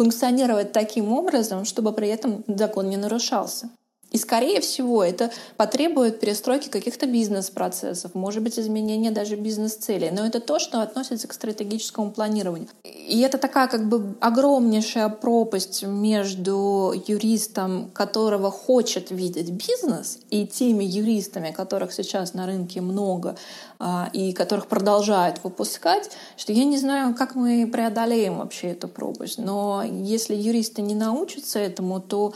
[0.00, 3.68] функционировать таким образом, чтобы при этом закон не нарушался.
[4.10, 10.10] И, скорее всего, это потребует перестройки каких-то бизнес-процессов, может быть, изменения даже бизнес-целей.
[10.10, 12.68] Но это то, что относится к стратегическому планированию.
[12.84, 20.84] И это такая как бы огромнейшая пропасть между юристом, которого хочет видеть бизнес, и теми
[20.84, 23.36] юристами, которых сейчас на рынке много,
[23.78, 29.38] а, и которых продолжают выпускать, что я не знаю, как мы преодолеем вообще эту пропасть.
[29.38, 32.34] Но если юристы не научатся этому, то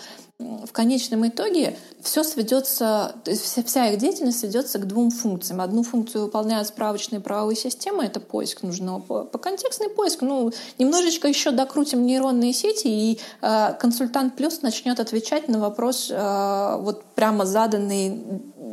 [0.66, 5.61] в конечном итоге все сведется, вся, вся их деятельность сведется к двум функциям.
[5.61, 10.22] Одну функцию выполняют справочные правовые системы, это поиск нужного по, по контекстный поиск.
[10.22, 16.76] Ну, немножечко еще докрутим нейронные сети, и э, консультант плюс начнет отвечать на вопрос э,
[16.80, 18.22] вот прямо заданный,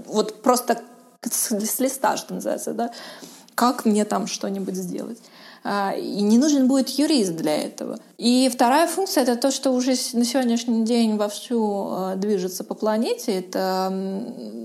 [0.08, 0.82] вот просто
[1.22, 2.92] с, с листа, что называется, да,
[3.56, 5.20] как мне там что-нибудь сделать.
[5.64, 8.00] А, и не нужен будет юрист для этого.
[8.18, 13.40] И вторая функция— это то, что уже на сегодняшний день вовсю а, движется по планете.
[13.40, 13.94] Это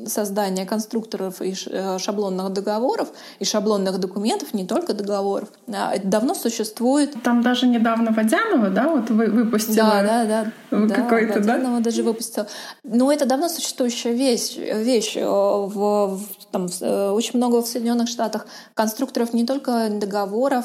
[0.07, 3.09] создание конструкторов и э, шаблонных договоров,
[3.41, 5.49] и шаблонных документов, не только договоров.
[5.69, 7.15] А, это давно существует.
[7.23, 10.03] Там даже недавно Водянова, да, вот вы выпустила?
[10.03, 10.95] Да, да, да.
[10.95, 11.55] Какой-то, да?
[11.55, 12.47] Водянова даже выпустила.
[12.85, 14.57] Но это давно существующая вещь.
[14.57, 15.17] вещь.
[15.17, 20.65] Э, в, в, там, э, очень много в Соединенных Штатах конструкторов не только договоров,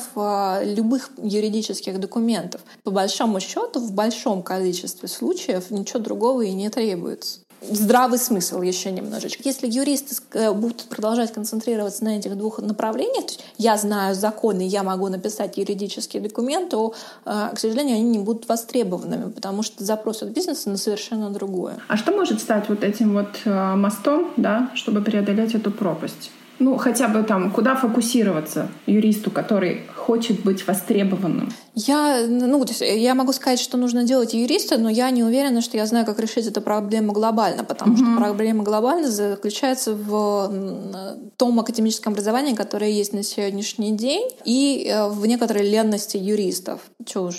[0.63, 2.61] любых юридических документов.
[2.83, 8.91] По большому счету, в большом количестве случаев ничего другого и не требуется здравый смысл еще
[8.91, 9.41] немножечко.
[9.45, 14.61] Если юристы э, будут продолжать концентрироваться на этих двух направлениях, то есть я знаю законы,
[14.67, 16.93] я могу написать юридический документ, то,
[17.25, 21.77] э, к сожалению, они не будут востребованными, потому что запрос от бизнеса на совершенно другое.
[21.87, 26.31] А что может стать вот этим вот э, мостом, да, чтобы преодолеть эту пропасть?
[26.61, 31.51] Ну, хотя бы там, куда фокусироваться юристу, который хочет быть востребованным?
[31.73, 35.87] Я, ну, я могу сказать, что нужно делать юриста, но я не уверена, что я
[35.87, 38.13] знаю, как решить эту проблему глобально, потому mm-hmm.
[38.13, 40.53] что проблема глобально заключается в
[41.37, 46.81] том академическом образовании, которое есть на сегодняшний день, и э, в некоторой ленности юристов.
[47.05, 47.31] Чего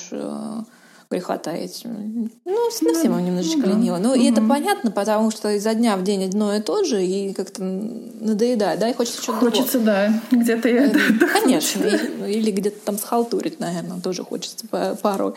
[1.18, 1.83] э, таить.
[1.85, 3.98] Ну, совсем ну, немножечко ну, лениво.
[3.98, 4.20] Ну, угу.
[4.20, 7.62] и это понятно, потому что изо дня в день одно и то же, и как-то
[7.62, 9.85] надоедает, да, и хочется что-то Хочется, другого.
[9.85, 10.98] да, где-то я это...
[11.42, 11.85] Конечно,
[12.27, 14.66] или где-то там схалтурить, наверное, тоже хочется
[15.03, 15.35] порой.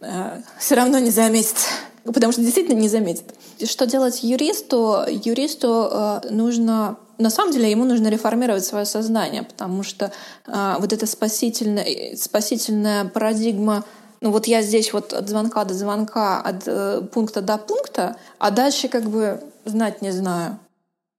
[0.00, 1.56] А, Все равно не заметит,
[2.04, 3.24] потому что действительно не заметит.
[3.64, 4.98] Что делать юристу?
[5.08, 10.12] Юристу э, нужно на самом деле ему нужно реформировать свое сознание, потому что
[10.46, 13.84] э, вот эта спасительная, спасительная парадигма
[14.20, 18.50] ну вот я здесь вот от звонка до звонка, от э, пункта до пункта, а
[18.50, 20.58] дальше как бы знать не знаю.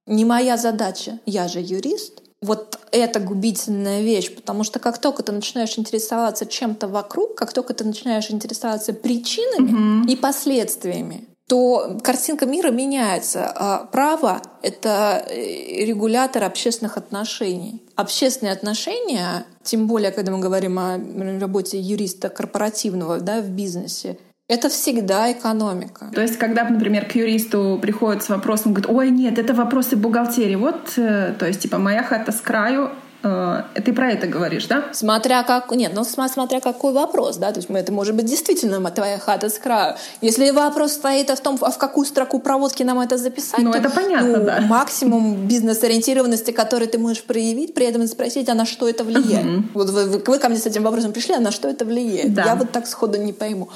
[0.06, 2.24] Не моя задача, я же юрист.
[2.42, 7.74] Вот это губительная вещь, потому что как только ты начинаешь интересоваться чем-то вокруг, как только
[7.74, 10.10] ты начинаешь интересоваться причинами mm-hmm.
[10.10, 13.52] и последствиями, то картинка мира меняется.
[13.56, 17.82] А право— это э, регулятор общественных отношений.
[17.96, 21.00] Общественные отношения, тем более, когда мы говорим о
[21.40, 26.12] работе юриста корпоративного да, в бизнесе, это всегда экономика.
[26.14, 30.56] То есть, когда, например, к юристу приходит с вопросом, говорит, ой, нет, это вопросы бухгалтерии.
[30.56, 34.86] Вот, э, то есть, типа, моя хата с краю, ты про это говоришь, да?
[34.94, 35.72] Смотря как...
[35.72, 37.52] Нет, ну смотря какой вопрос, да?
[37.52, 39.96] То есть это может быть действительно твоя хата с краю.
[40.22, 43.78] Если вопрос стоит в том, а в какую строку проводки нам это записать, ну, то,
[43.78, 44.62] это понятно, ну, да.
[44.62, 49.46] максимум бизнес-ориентированности, который ты можешь проявить, при этом спросить, а на что это влияет?
[49.46, 49.64] Угу.
[49.74, 52.34] Вот вы, вы, вы ко мне с этим вопросом пришли, а на что это влияет?
[52.34, 52.46] Да.
[52.46, 53.70] Я вот так сходу не пойму.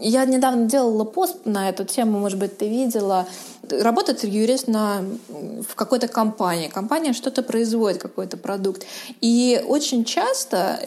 [0.00, 3.26] Я недавно делала пост на эту тему, может быть, ты видела.
[3.70, 6.68] Работает юрист на, в какой-то компании.
[6.68, 8.84] Компания что-то производит, какой-то продукт.
[9.20, 10.80] И очень часто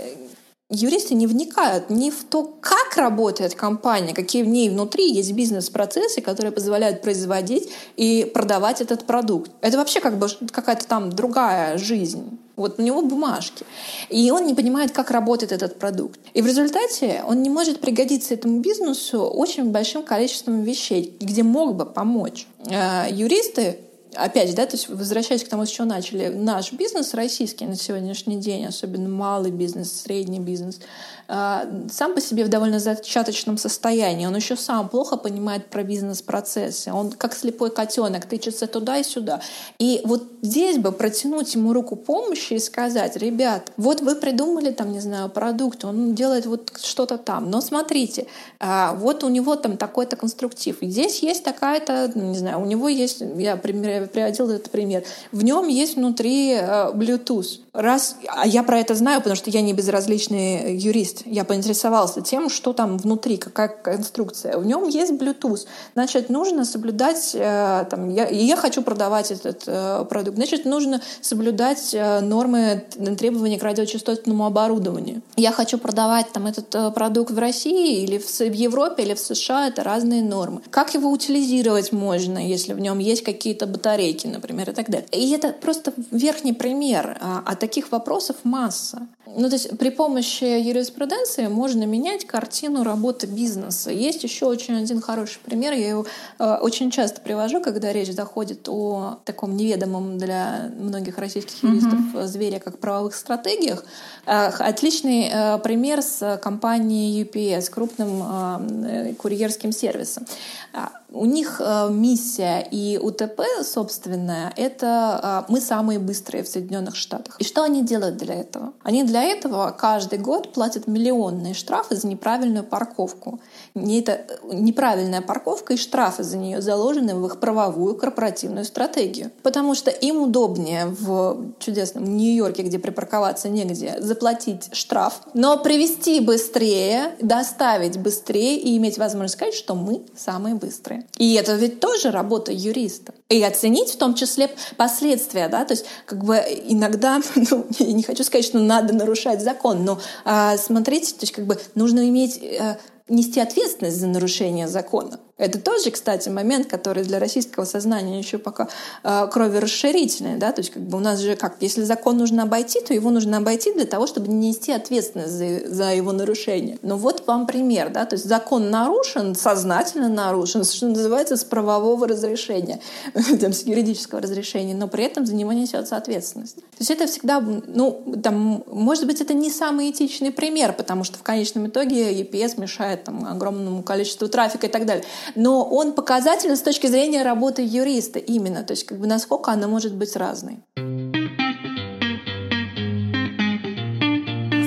[0.70, 6.22] юристы не вникают ни в то, как работает компания, какие в ней внутри есть бизнес-процессы,
[6.22, 9.52] которые позволяют производить и продавать этот продукт.
[9.62, 12.40] Это вообще как бы какая-то там другая жизнь.
[12.56, 13.66] Вот у него бумажки.
[14.10, 16.20] И он не понимает, как работает этот продукт.
[16.34, 21.76] И в результате он не может пригодиться этому бизнесу очень большим количеством вещей, где мог
[21.76, 22.48] бы помочь.
[22.70, 23.80] Э, юристы
[24.16, 27.76] опять же, да, то есть возвращаясь к тому, с чего начали, наш бизнес российский на
[27.76, 30.80] сегодняшний день, особенно малый бизнес, средний бизнес,
[31.28, 34.28] а, сам по себе в довольно зачаточном состоянии.
[34.28, 36.92] Он еще сам плохо понимает про бизнес-процессы.
[36.92, 39.42] Он как слепой котенок тычется туда и сюда.
[39.80, 44.92] И вот здесь бы протянуть ему руку помощи и сказать, ребят, вот вы придумали там,
[44.92, 48.28] не знаю, продукт, он делает вот что-то там, но смотрите,
[48.60, 50.78] а, вот у него там такой-то конструктив.
[50.82, 53.58] И здесь есть такая-то, не знаю, у него есть, я
[54.08, 57.60] приводила этот пример, в нем есть внутри а, Bluetooth.
[57.74, 62.50] Раз, а я про это знаю, потому что я не безразличный юрист, я поинтересовался тем,
[62.50, 64.58] что там внутри, какая конструкция.
[64.58, 65.66] В нем есть Bluetooth.
[65.94, 71.94] Значит, нужно соблюдать, э, там, я, я хочу продавать этот э, продукт, значит, нужно соблюдать
[71.94, 72.86] э, нормы
[73.18, 75.22] требования к радиочастотному оборудованию.
[75.36, 79.84] Я хочу продавать там, этот продукт в России или в, Европе или в США, это
[79.84, 80.62] разные нормы.
[80.70, 85.08] Как его утилизировать можно, если в нем есть какие-то батарейки, например, и так далее.
[85.12, 89.08] И это просто верхний пример, а, а таких вопросов масса.
[89.28, 93.92] Ну, то есть при помощи юриспруденции можно менять картину работы бизнеса.
[93.92, 96.06] Есть еще очень один хороший пример, я его
[96.40, 102.28] э, очень часто привожу, когда речь заходит о таком неведомом для многих российских юристов mm-hmm.
[102.28, 103.84] звере, как правовых стратегиях.
[104.26, 110.26] Э, отличный э, пример с компанией UPS, крупным э, курьерским сервисом.
[110.74, 116.98] А, у них э, миссия и УТП собственная— это э, мы самые быстрые в Соединенных
[116.98, 117.38] Штатах.
[117.40, 118.74] И что они делают для этого?
[118.84, 123.40] Они для этого каждый год платят миллионные штрафы за неправильную парковку.
[123.74, 129.32] Не это неправильная парковка и штрафы за нее заложены в их правовую корпоративную стратегию.
[129.44, 137.16] Потому что им удобнее в чудесном Нью-Йорке, где припарковаться негде, заплатить штраф, но привести быстрее,
[137.22, 141.06] доставить быстрее и иметь возможность сказать, что мы самые быстрые.
[141.18, 143.14] И это ведь тоже работа юриста.
[143.28, 148.24] И оценить в том числе последствия, да, то есть как бы иногда, ну, не хочу
[148.24, 152.78] сказать, что надо нарушать закон, но а, смотрите, то есть как бы нужно иметь а,
[153.08, 155.20] нести ответственность за нарушение закона.
[155.38, 158.70] Это тоже, кстати, момент, который для российского сознания еще пока
[159.04, 162.44] э, крови расширительный, да, то есть как бы у нас же как, если закон нужно
[162.44, 166.80] обойти, то его нужно обойти для того, чтобы не нести ответственность за, за его нарушение.
[166.84, 172.08] Но вот вам пример, да, то есть закон нарушен, сознательно нарушен, что называется, с правового
[172.08, 172.80] разрешения,
[173.42, 176.56] там, с юридического разрешения, но при этом за него несется ответственность.
[176.56, 181.18] То есть это всегда, ну, там, может быть, это не самый этичный пример, потому что
[181.18, 185.04] в конечном итоге EPS мешает там огромному количеству трафика и так далее
[185.34, 189.68] но он показательный с точки зрения работы юриста именно, то есть как бы насколько она
[189.68, 190.60] может быть разной.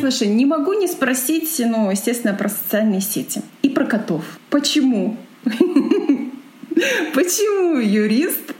[0.00, 4.24] Слушай, не могу не спросить, ну, естественно, про социальные сети и про котов.
[4.48, 5.16] Почему?
[7.14, 8.54] Почему юрист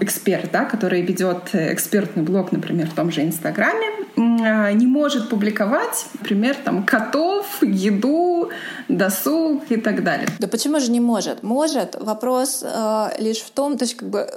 [0.00, 3.86] эксперт, да, который ведет экспертный блог, например, в том же Инстаграме,
[4.16, 8.50] а, не может публиковать, например, там котов, еду,
[8.88, 10.28] досуг и так далее.
[10.38, 11.42] Да почему же не может?
[11.42, 11.96] Может.
[12.00, 14.28] Вопрос э, лишь в том, то есть как бы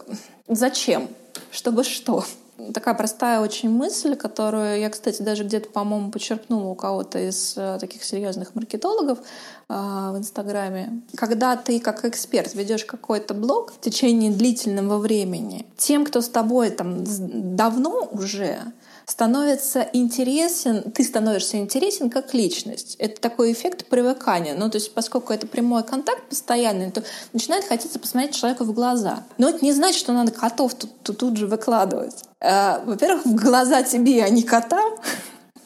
[0.47, 1.07] зачем?
[1.51, 2.25] Чтобы что?
[2.73, 7.77] Такая простая очень мысль, которую я, кстати, даже где-то, по-моему, подчеркнула у кого-то из э,
[7.79, 11.01] таких серьезных маркетологов э, в Инстаграме.
[11.15, 16.69] Когда ты как эксперт ведешь какой-то блог в течение длительного времени, тем, кто с тобой
[16.69, 17.03] там
[17.55, 18.59] давно уже,
[19.05, 22.95] становится интересен, ты становишься интересен как личность.
[22.99, 24.55] Это такой эффект привыкания.
[24.55, 27.03] Ну, то есть, поскольку это прямой контакт постоянный, то
[27.33, 29.23] начинает хотеться посмотреть человеку в глаза.
[29.37, 32.23] Но это не значит, что надо котов тут, тут, тут же выкладывать.
[32.39, 34.95] Э, во-первых, в глаза тебе, а не котам.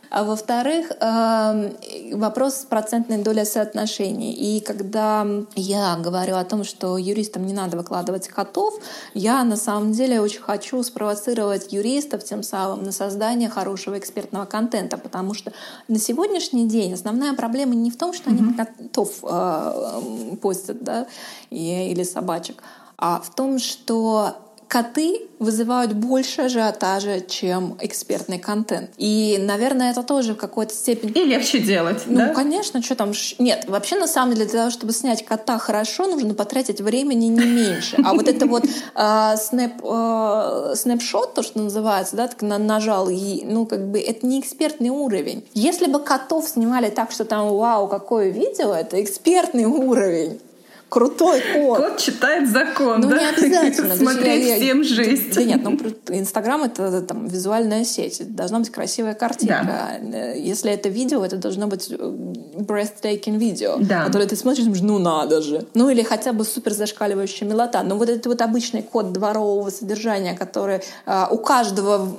[0.10, 1.76] А во-вторых, эм,
[2.14, 4.34] вопрос процентной доли соотношений.
[4.34, 8.74] И когда я говорю о том, что юристам не надо выкладывать котов,
[9.14, 14.98] я на самом деле очень хочу спровоцировать юристов тем самым на создание хорошего экспертного контента,
[14.98, 15.54] потому что
[15.88, 18.66] на сегодняшний день основная проблема не в том, что они mm-hmm.
[18.66, 21.06] котов э, постят да,
[21.50, 22.64] или собачек,
[22.98, 24.36] а в том, что
[24.70, 28.92] коты вызывают больше ажиотажа, чем экспертный контент.
[28.98, 31.12] И, наверное, это тоже в какой-то степени...
[31.12, 32.34] И легче делать, Ну, да?
[32.34, 33.12] конечно, что там...
[33.40, 37.46] Нет, вообще, на самом деле, для того, чтобы снять кота хорошо, нужно потратить времени не
[37.46, 37.98] меньше.
[38.06, 38.64] А вот это вот
[38.94, 44.28] а, снэп, а, снэпшот, то, что называется, да, так нажал, и, ну, как бы, это
[44.28, 45.46] не экспертный уровень.
[45.56, 50.40] Если бы котов снимали так, что там, вау, какое видео, это экспертный уровень
[50.90, 51.78] крутой кот.
[51.78, 53.20] Кот читает закон, ну, да?
[53.20, 53.96] не обязательно.
[53.98, 55.36] Смотреть я, всем жесть.
[55.36, 55.78] Да нет, ну
[56.10, 58.36] Инстаграм— это там визуальная сеть.
[58.36, 60.00] Должна быть красивая картинка.
[60.02, 60.32] Да.
[60.34, 64.06] Если это видео, это должно быть э, breathtaking видео, да.
[64.06, 65.66] которое ты смотришь думаешь, ну надо же.
[65.74, 67.84] Ну или хотя бы супер зашкаливающая милота.
[67.84, 72.16] Но вот этот вот обычный код дворового содержания, который а, у каждого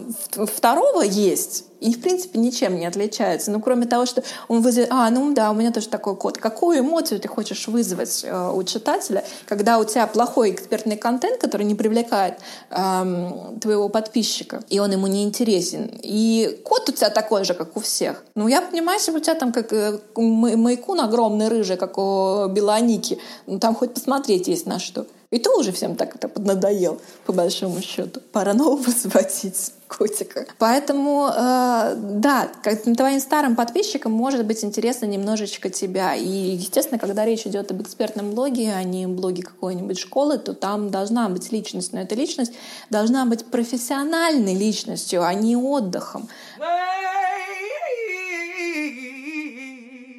[0.46, 3.50] второго есть, и, в принципе, ничем не отличается.
[3.50, 4.88] Ну, кроме того, что он вызовет...
[4.90, 6.38] А, ну да, у меня тоже такой код.
[6.38, 11.64] Какую эмоцию ты хочешь вызвать э, у читателя, когда у тебя плохой экспертный контент, который
[11.64, 12.34] не привлекает
[12.70, 15.90] э, твоего подписчика, и он ему не интересен.
[16.02, 18.24] И код у тебя такой же, как у всех.
[18.34, 23.18] Ну, я понимаю, если у тебя там как э, маякун огромный рыжий, как у Белоники,
[23.46, 25.06] ну, там хоть посмотреть есть на что.
[25.30, 28.20] И то уже всем так это поднадоел, по большому счету.
[28.32, 30.44] Пора нового заводить котика.
[30.58, 36.16] Поэтому, э, да, как твоим старым подписчикам может быть интересно немножечко тебя.
[36.16, 40.90] И, естественно, когда речь идет об экспертном блоге, а не блоге какой-нибудь школы, то там
[40.90, 41.92] должна быть личность.
[41.92, 42.52] Но эта личность
[42.90, 46.28] должна быть профессиональной личностью, а не отдыхом.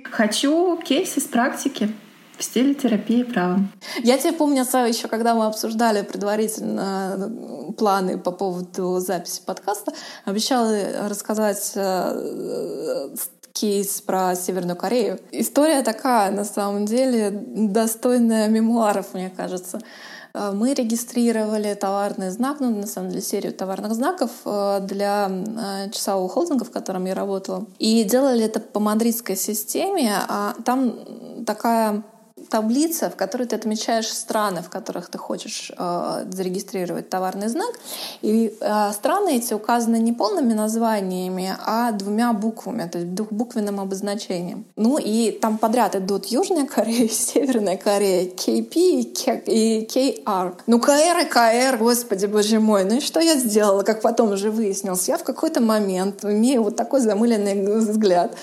[0.05, 1.93] Хочу кейс из практики
[2.41, 3.71] в стиле терапии правом.
[4.03, 7.15] Я тебе помню, еще когда мы обсуждали предварительно
[7.69, 9.93] э, планы по поводу записи подкаста,
[10.25, 10.75] обещала
[11.07, 13.09] рассказать э,
[13.53, 15.19] кейс про Северную Корею.
[15.31, 19.79] История такая, на самом деле, достойная мемуаров, мне кажется.
[20.33, 25.29] Э, мы регистрировали товарный знак, ну, на самом деле, серию товарных знаков для
[25.93, 27.67] часового холдинга, в котором я работала.
[27.77, 30.15] И делали это по мадридской системе.
[30.27, 32.03] А там такая
[32.51, 37.71] таблица, в которой ты отмечаешь страны, в которых ты хочешь э, зарегистрировать товарный знак.
[38.21, 44.65] И э, страны эти указаны не полными названиями, а двумя буквами, то есть двухбуквенным обозначением.
[44.75, 50.55] Ну и там подряд идут Южная Корея, Северная Корея, КП и КР.
[50.67, 52.83] Ну КР и КР, господи боже мой.
[52.83, 55.07] Ну и что я сделала, как потом уже выяснилось?
[55.07, 58.35] Я в какой-то момент, имею вот такой замыленный взгляд,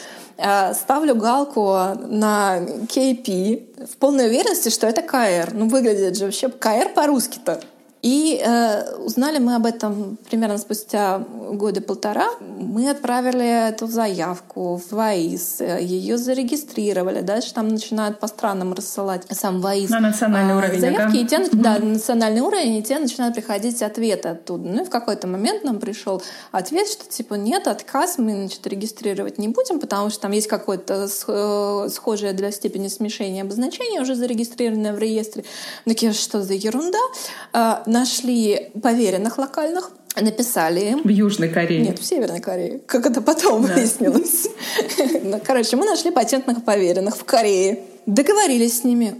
[0.74, 1.62] ставлю галку
[2.08, 5.50] на KP в полной уверенности, что это КР.
[5.52, 7.60] Ну, выглядит же вообще КР по-русски-то.
[8.02, 12.28] И э, узнали мы об этом примерно спустя года полтора.
[12.40, 17.22] Мы отправили эту заявку в ВАИС, ее зарегистрировали.
[17.22, 19.90] Дальше там начинают по странам рассылать сам ВАИС.
[19.90, 21.18] На национальный а, уровень, заявки, да?
[21.18, 24.68] И те, да, на национальный уровень, и те начинают приходить ответы оттуда.
[24.68, 26.22] Ну и в какой-то момент нам пришел
[26.52, 31.08] ответ, что типа нет, отказ мы значит, регистрировать не будем, потому что там есть какое-то
[31.26, 35.44] э, схожее для степени смешения обозначение, уже зарегистрированное в реестре.
[35.84, 36.98] Мы такие, что за ерунда?
[37.88, 41.02] Нашли поверенных локальных, написали им.
[41.02, 41.80] В Южной Корее?
[41.80, 42.80] Нет, в Северной Корее.
[42.86, 43.74] Как это потом да.
[43.74, 44.48] выяснилось.
[45.22, 47.80] Ну, короче, мы нашли патентных поверенных в Корее.
[48.04, 49.14] Договорились с ними.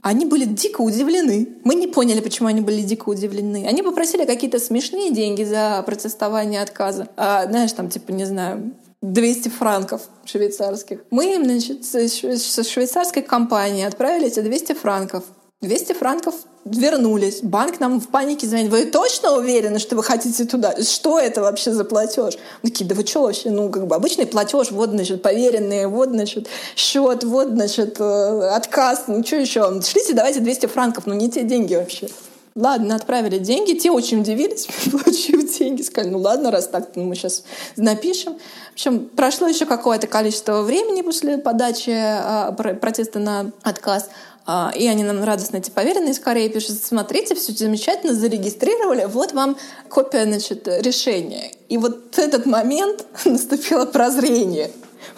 [0.00, 1.48] Они были дико удивлены.
[1.64, 3.66] Мы не поняли, почему они были дико удивлены.
[3.66, 7.08] Они попросили какие-то смешные деньги за протестование отказа.
[7.16, 8.72] А, знаешь, там, типа, не знаю,
[9.02, 11.00] 200 франков швейцарских.
[11.10, 15.24] Мы им, значит, со швейцарской компанией отправили эти 200 франков.
[15.60, 16.34] 200 франков
[16.64, 17.40] вернулись.
[17.42, 18.70] Банк нам в панике звонит.
[18.70, 20.74] Вы точно уверены, что вы хотите туда?
[20.82, 22.34] Что это вообще за платеж?
[22.62, 23.50] Мы такие, да вы что вообще?
[23.50, 29.04] Ну, как бы обычный платеж, вот, значит, поверенные, вот, значит, счет, вот, значит, э, отказ,
[29.06, 29.80] ну, что еще?
[29.82, 32.08] Шлите, давайте 200 франков, ну, не те деньги вообще.
[32.56, 33.72] Ладно, отправили деньги.
[33.72, 35.82] Те очень удивились, получив деньги.
[35.82, 37.42] Сказали, ну ладно, раз так, ну, мы сейчас
[37.76, 38.34] напишем.
[38.34, 44.08] В общем, прошло еще какое-то количество времени после подачи а, протеста на отказ.
[44.46, 49.32] А, и они нам радостно, эти поверенные из Кореи пишут, смотрите, все замечательно, зарегистрировали, вот
[49.32, 49.56] вам
[49.88, 51.50] копия значит, решения.
[51.70, 54.70] И вот в этот момент наступило прозрение.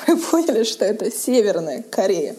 [0.07, 2.37] Мы поняли, что это Северная Корея.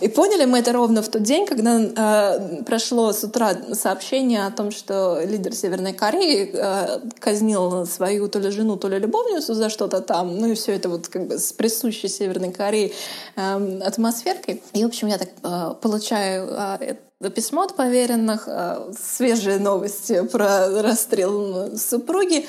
[0.00, 4.50] И поняли мы это ровно в тот день, когда э, прошло с утра сообщение о
[4.50, 9.68] том, что лидер Северной Кореи э, казнил свою то ли жену, то ли любовницу за
[9.68, 10.38] что-то там.
[10.38, 12.92] Ну и все это вот как бы с присущей Северной Корее
[13.36, 14.62] э, атмосферкой.
[14.72, 16.48] И, в общем, я так э, получаю
[16.80, 22.46] э, письмо от поверенных, э, свежие новости про расстрел супруги.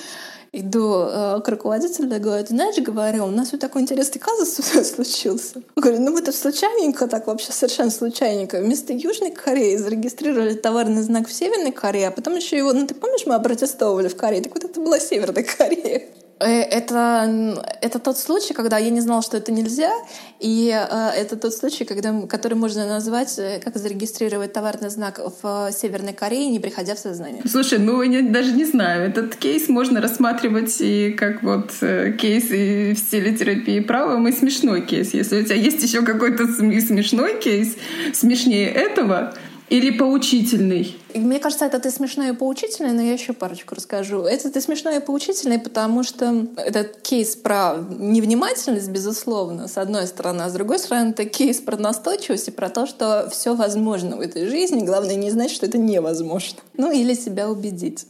[0.54, 4.56] Иду э, к руководителю и говорю, ты знаешь, говорю, у нас вот такой интересный казус
[4.96, 5.62] случился.
[5.78, 8.60] Я говорю, ну это случайненько, так вообще совершенно случайненько.
[8.60, 12.94] Вместо Южной Кореи зарегистрировали товарный знак в Северной Корее, а потом еще его, ну ты
[12.94, 14.44] помнишь, мы опротестовывали в Корее?
[14.44, 16.10] Так вот это была Северная Корея.
[16.42, 19.92] Э, это, это тот случай, когда я не знала, что это нельзя,
[20.40, 25.72] и э, это тот случай, когда, который можно назвать, э, как зарегистрировать товарный знак в
[25.72, 27.44] Северной Корее, не приходя в сознание.
[27.48, 31.72] Слушай, ну я даже не знаю, этот кейс можно рассматривать и как вот
[32.20, 35.14] кейс и в стиле терапии правом, и смешной кейс.
[35.14, 37.76] Если у тебя есть еще какой-то смешной кейс,
[38.14, 39.34] смешнее этого,
[39.70, 40.98] или поучительный?
[41.14, 44.22] Мне кажется, это ты смешной и поучительный, но я еще парочку расскажу.
[44.22, 50.44] Это ты смешной и поучительный, потому что этот кейс про невнимательность, безусловно, с одной стороны,
[50.44, 54.22] а с другой стороны, это кейс про настойчивость и про то, что все возможно в
[54.22, 54.86] этой жизни.
[54.86, 56.60] Главное не знать, что это невозможно.
[56.78, 58.06] Ну или себя убедить.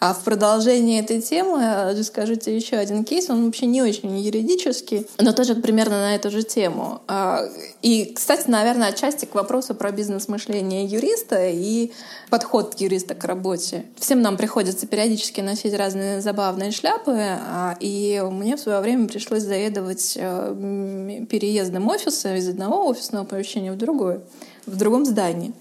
[0.00, 3.28] А в продолжении этой темы расскажу тебе еще один кейс.
[3.30, 7.00] Он вообще не очень юридический, но тоже примерно на эту же тему.
[7.08, 7.42] А,
[7.82, 11.92] и, кстати, наверное, отчасти к вопросу про бизнес-мышление юриста и
[12.36, 13.86] подход юриста к работе.
[13.98, 19.42] Всем нам приходится периодически носить разные забавные шляпы, а, и мне в свое время пришлось
[19.42, 24.20] заведовать э, переездом офиса из одного офисного помещения в другое,
[24.66, 25.54] в другом здании.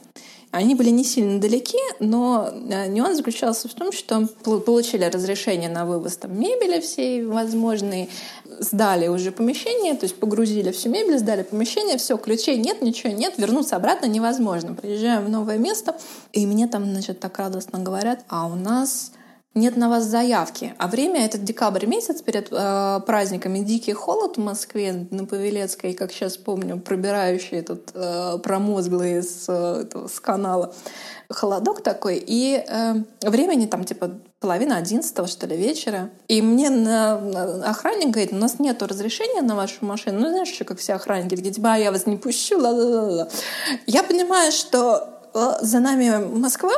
[0.55, 4.25] Они были не сильно далеки, но э, нюанс заключался в том, что
[4.61, 8.09] получили разрешение на вывоз там, мебели всей возможной,
[8.59, 13.33] сдали уже помещение, то есть погрузили всю мебель, сдали помещение, все, ключей нет, ничего нет,
[13.35, 14.75] вернуться обратно невозможно.
[14.75, 15.97] Приезжаем в новое место,
[16.31, 19.11] и мне там, значит, так радостно говорят, а у нас
[19.55, 20.73] нет на вас заявки.
[20.77, 26.11] А время этот декабрь месяц перед э, праздниками дикий холод в Москве на Павелецкой, как
[26.11, 30.73] сейчас помню, пробирающий этот э, промозглый с, э, с канала
[31.29, 36.11] холодок такой, и э, времени там типа половина одиннадцатого, что ли, вечера.
[36.27, 37.15] И мне на,
[37.67, 40.19] охранник говорит, у нас нет разрешения на вашу машину.
[40.19, 43.27] Ну, знаешь, еще как все охранники, такие, типа, а я вас не пущу, ла-ла-ла-ла.
[43.87, 45.14] Я понимаю, что
[45.61, 46.73] за нами Москва,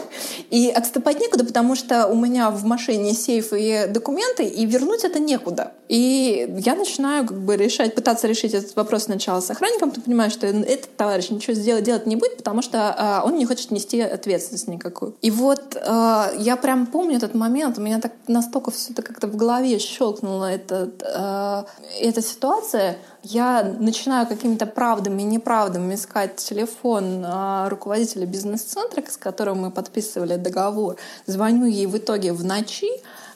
[0.50, 5.18] и отступать некуда, потому что у меня в машине сейф и документы, и вернуть это
[5.18, 5.72] некуда.
[5.92, 10.32] И я начинаю как бы решать, пытаться решить этот вопрос сначала с охранником, ты понимаешь,
[10.32, 14.00] что этот товарищ ничего сделать, делать не будет, потому что э, он не хочет нести
[14.00, 15.14] ответственность никакую.
[15.20, 19.26] И вот э, я прям помню этот момент, у меня так настолько все это как-то
[19.26, 21.64] в голове щелкнула этот, э,
[22.00, 29.58] эта ситуация, я начинаю какими-то правдами и неправдами искать телефон э, руководителя бизнес-центра, с которым
[29.58, 30.96] мы подписывали договор.
[31.26, 32.88] Звоню ей в итоге в ночи,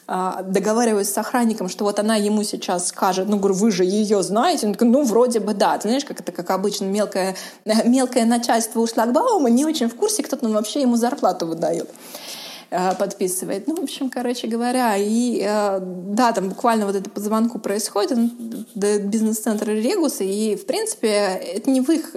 [0.07, 4.65] договариваюсь с охранником, что вот она ему сейчас скажет, ну, говорю, вы же ее знаете?
[4.65, 5.77] Он такой, ну, вроде бы да.
[5.77, 7.35] Ты знаешь, как это, как обычно, мелкое,
[7.85, 11.89] мелкое начальство у шлагбаума не очень в курсе, кто там вообще ему зарплату выдает.
[12.69, 13.67] э, подписывает.
[13.67, 18.17] Ну, в общем, короче говоря, и э, да, там буквально вот это по звонку происходит,
[18.75, 22.13] бизнес-центр Регуса, и, в принципе, это не в их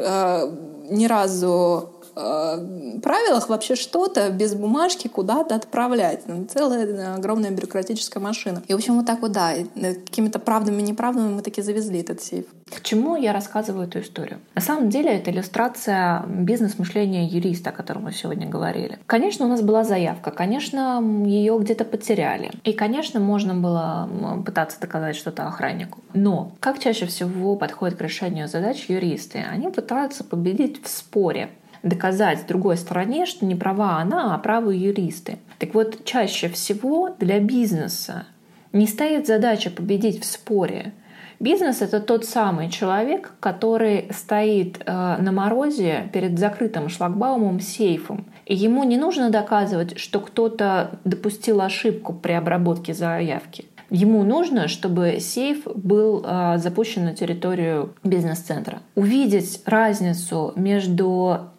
[0.90, 6.26] ни разу правилах вообще что-то без бумажки куда-то отправлять.
[6.26, 8.62] Ну, целая э, огромная бюрократическая машина.
[8.68, 12.00] И, в общем, вот так вот, да, э, какими-то правдами и неправдами мы таки завезли
[12.00, 12.46] этот сейф.
[12.70, 14.38] К чему я рассказываю эту историю?
[14.54, 18.98] На самом деле это иллюстрация бизнес-мышления юриста, о котором мы сегодня говорили.
[19.06, 22.52] Конечно, у нас была заявка, конечно, ее где-то потеряли.
[22.64, 24.08] И, конечно, можно было
[24.46, 26.00] пытаться доказать что-то охраннику.
[26.14, 29.44] Но как чаще всего подходят к решению задач юристы?
[29.50, 31.50] Они пытаются победить в споре
[31.82, 35.38] доказать другой стороне, что не права она, а правы юристы.
[35.58, 38.26] Так вот, чаще всего для бизнеса
[38.72, 40.92] не стоит задача победить в споре.
[41.40, 48.26] Бизнес— это тот самый человек, который стоит э, на морозе перед закрытым шлагбаумом сейфом.
[48.44, 53.64] И ему не нужно доказывать, что кто-то допустил ошибку при обработке заявки.
[53.88, 58.80] Ему нужно, чтобы сейф был э, запущен на территорию бизнес-центра.
[58.94, 61.50] Увидеть разницу между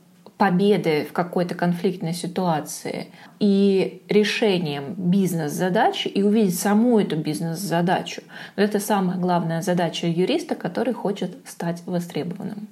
[0.42, 8.24] победы в какой-то конфликтной ситуации и решением бизнес-задачи и увидеть саму эту бизнес-задачу.
[8.56, 12.68] Это самая главная задача юриста, который хочет стать востребованным.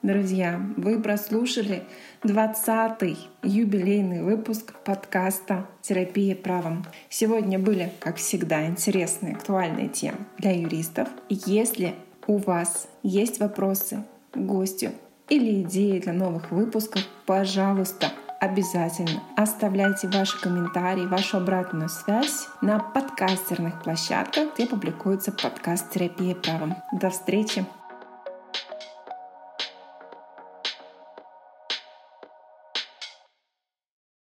[0.00, 1.82] Друзья, вы прослушали
[2.22, 6.86] 20-й юбилейный выпуск подкаста «Терапия правом».
[7.10, 11.10] Сегодня были, как всегда, интересные, актуальные темы для юристов.
[11.28, 11.96] Если
[12.26, 14.92] у вас есть вопросы гостю
[15.28, 23.82] или идеи для новых выпусков, пожалуйста, обязательно оставляйте ваши комментарии, вашу обратную связь на подкастерных
[23.82, 26.76] площадках, где публикуется подкаст «Терапия правом».
[26.92, 27.64] До встречи!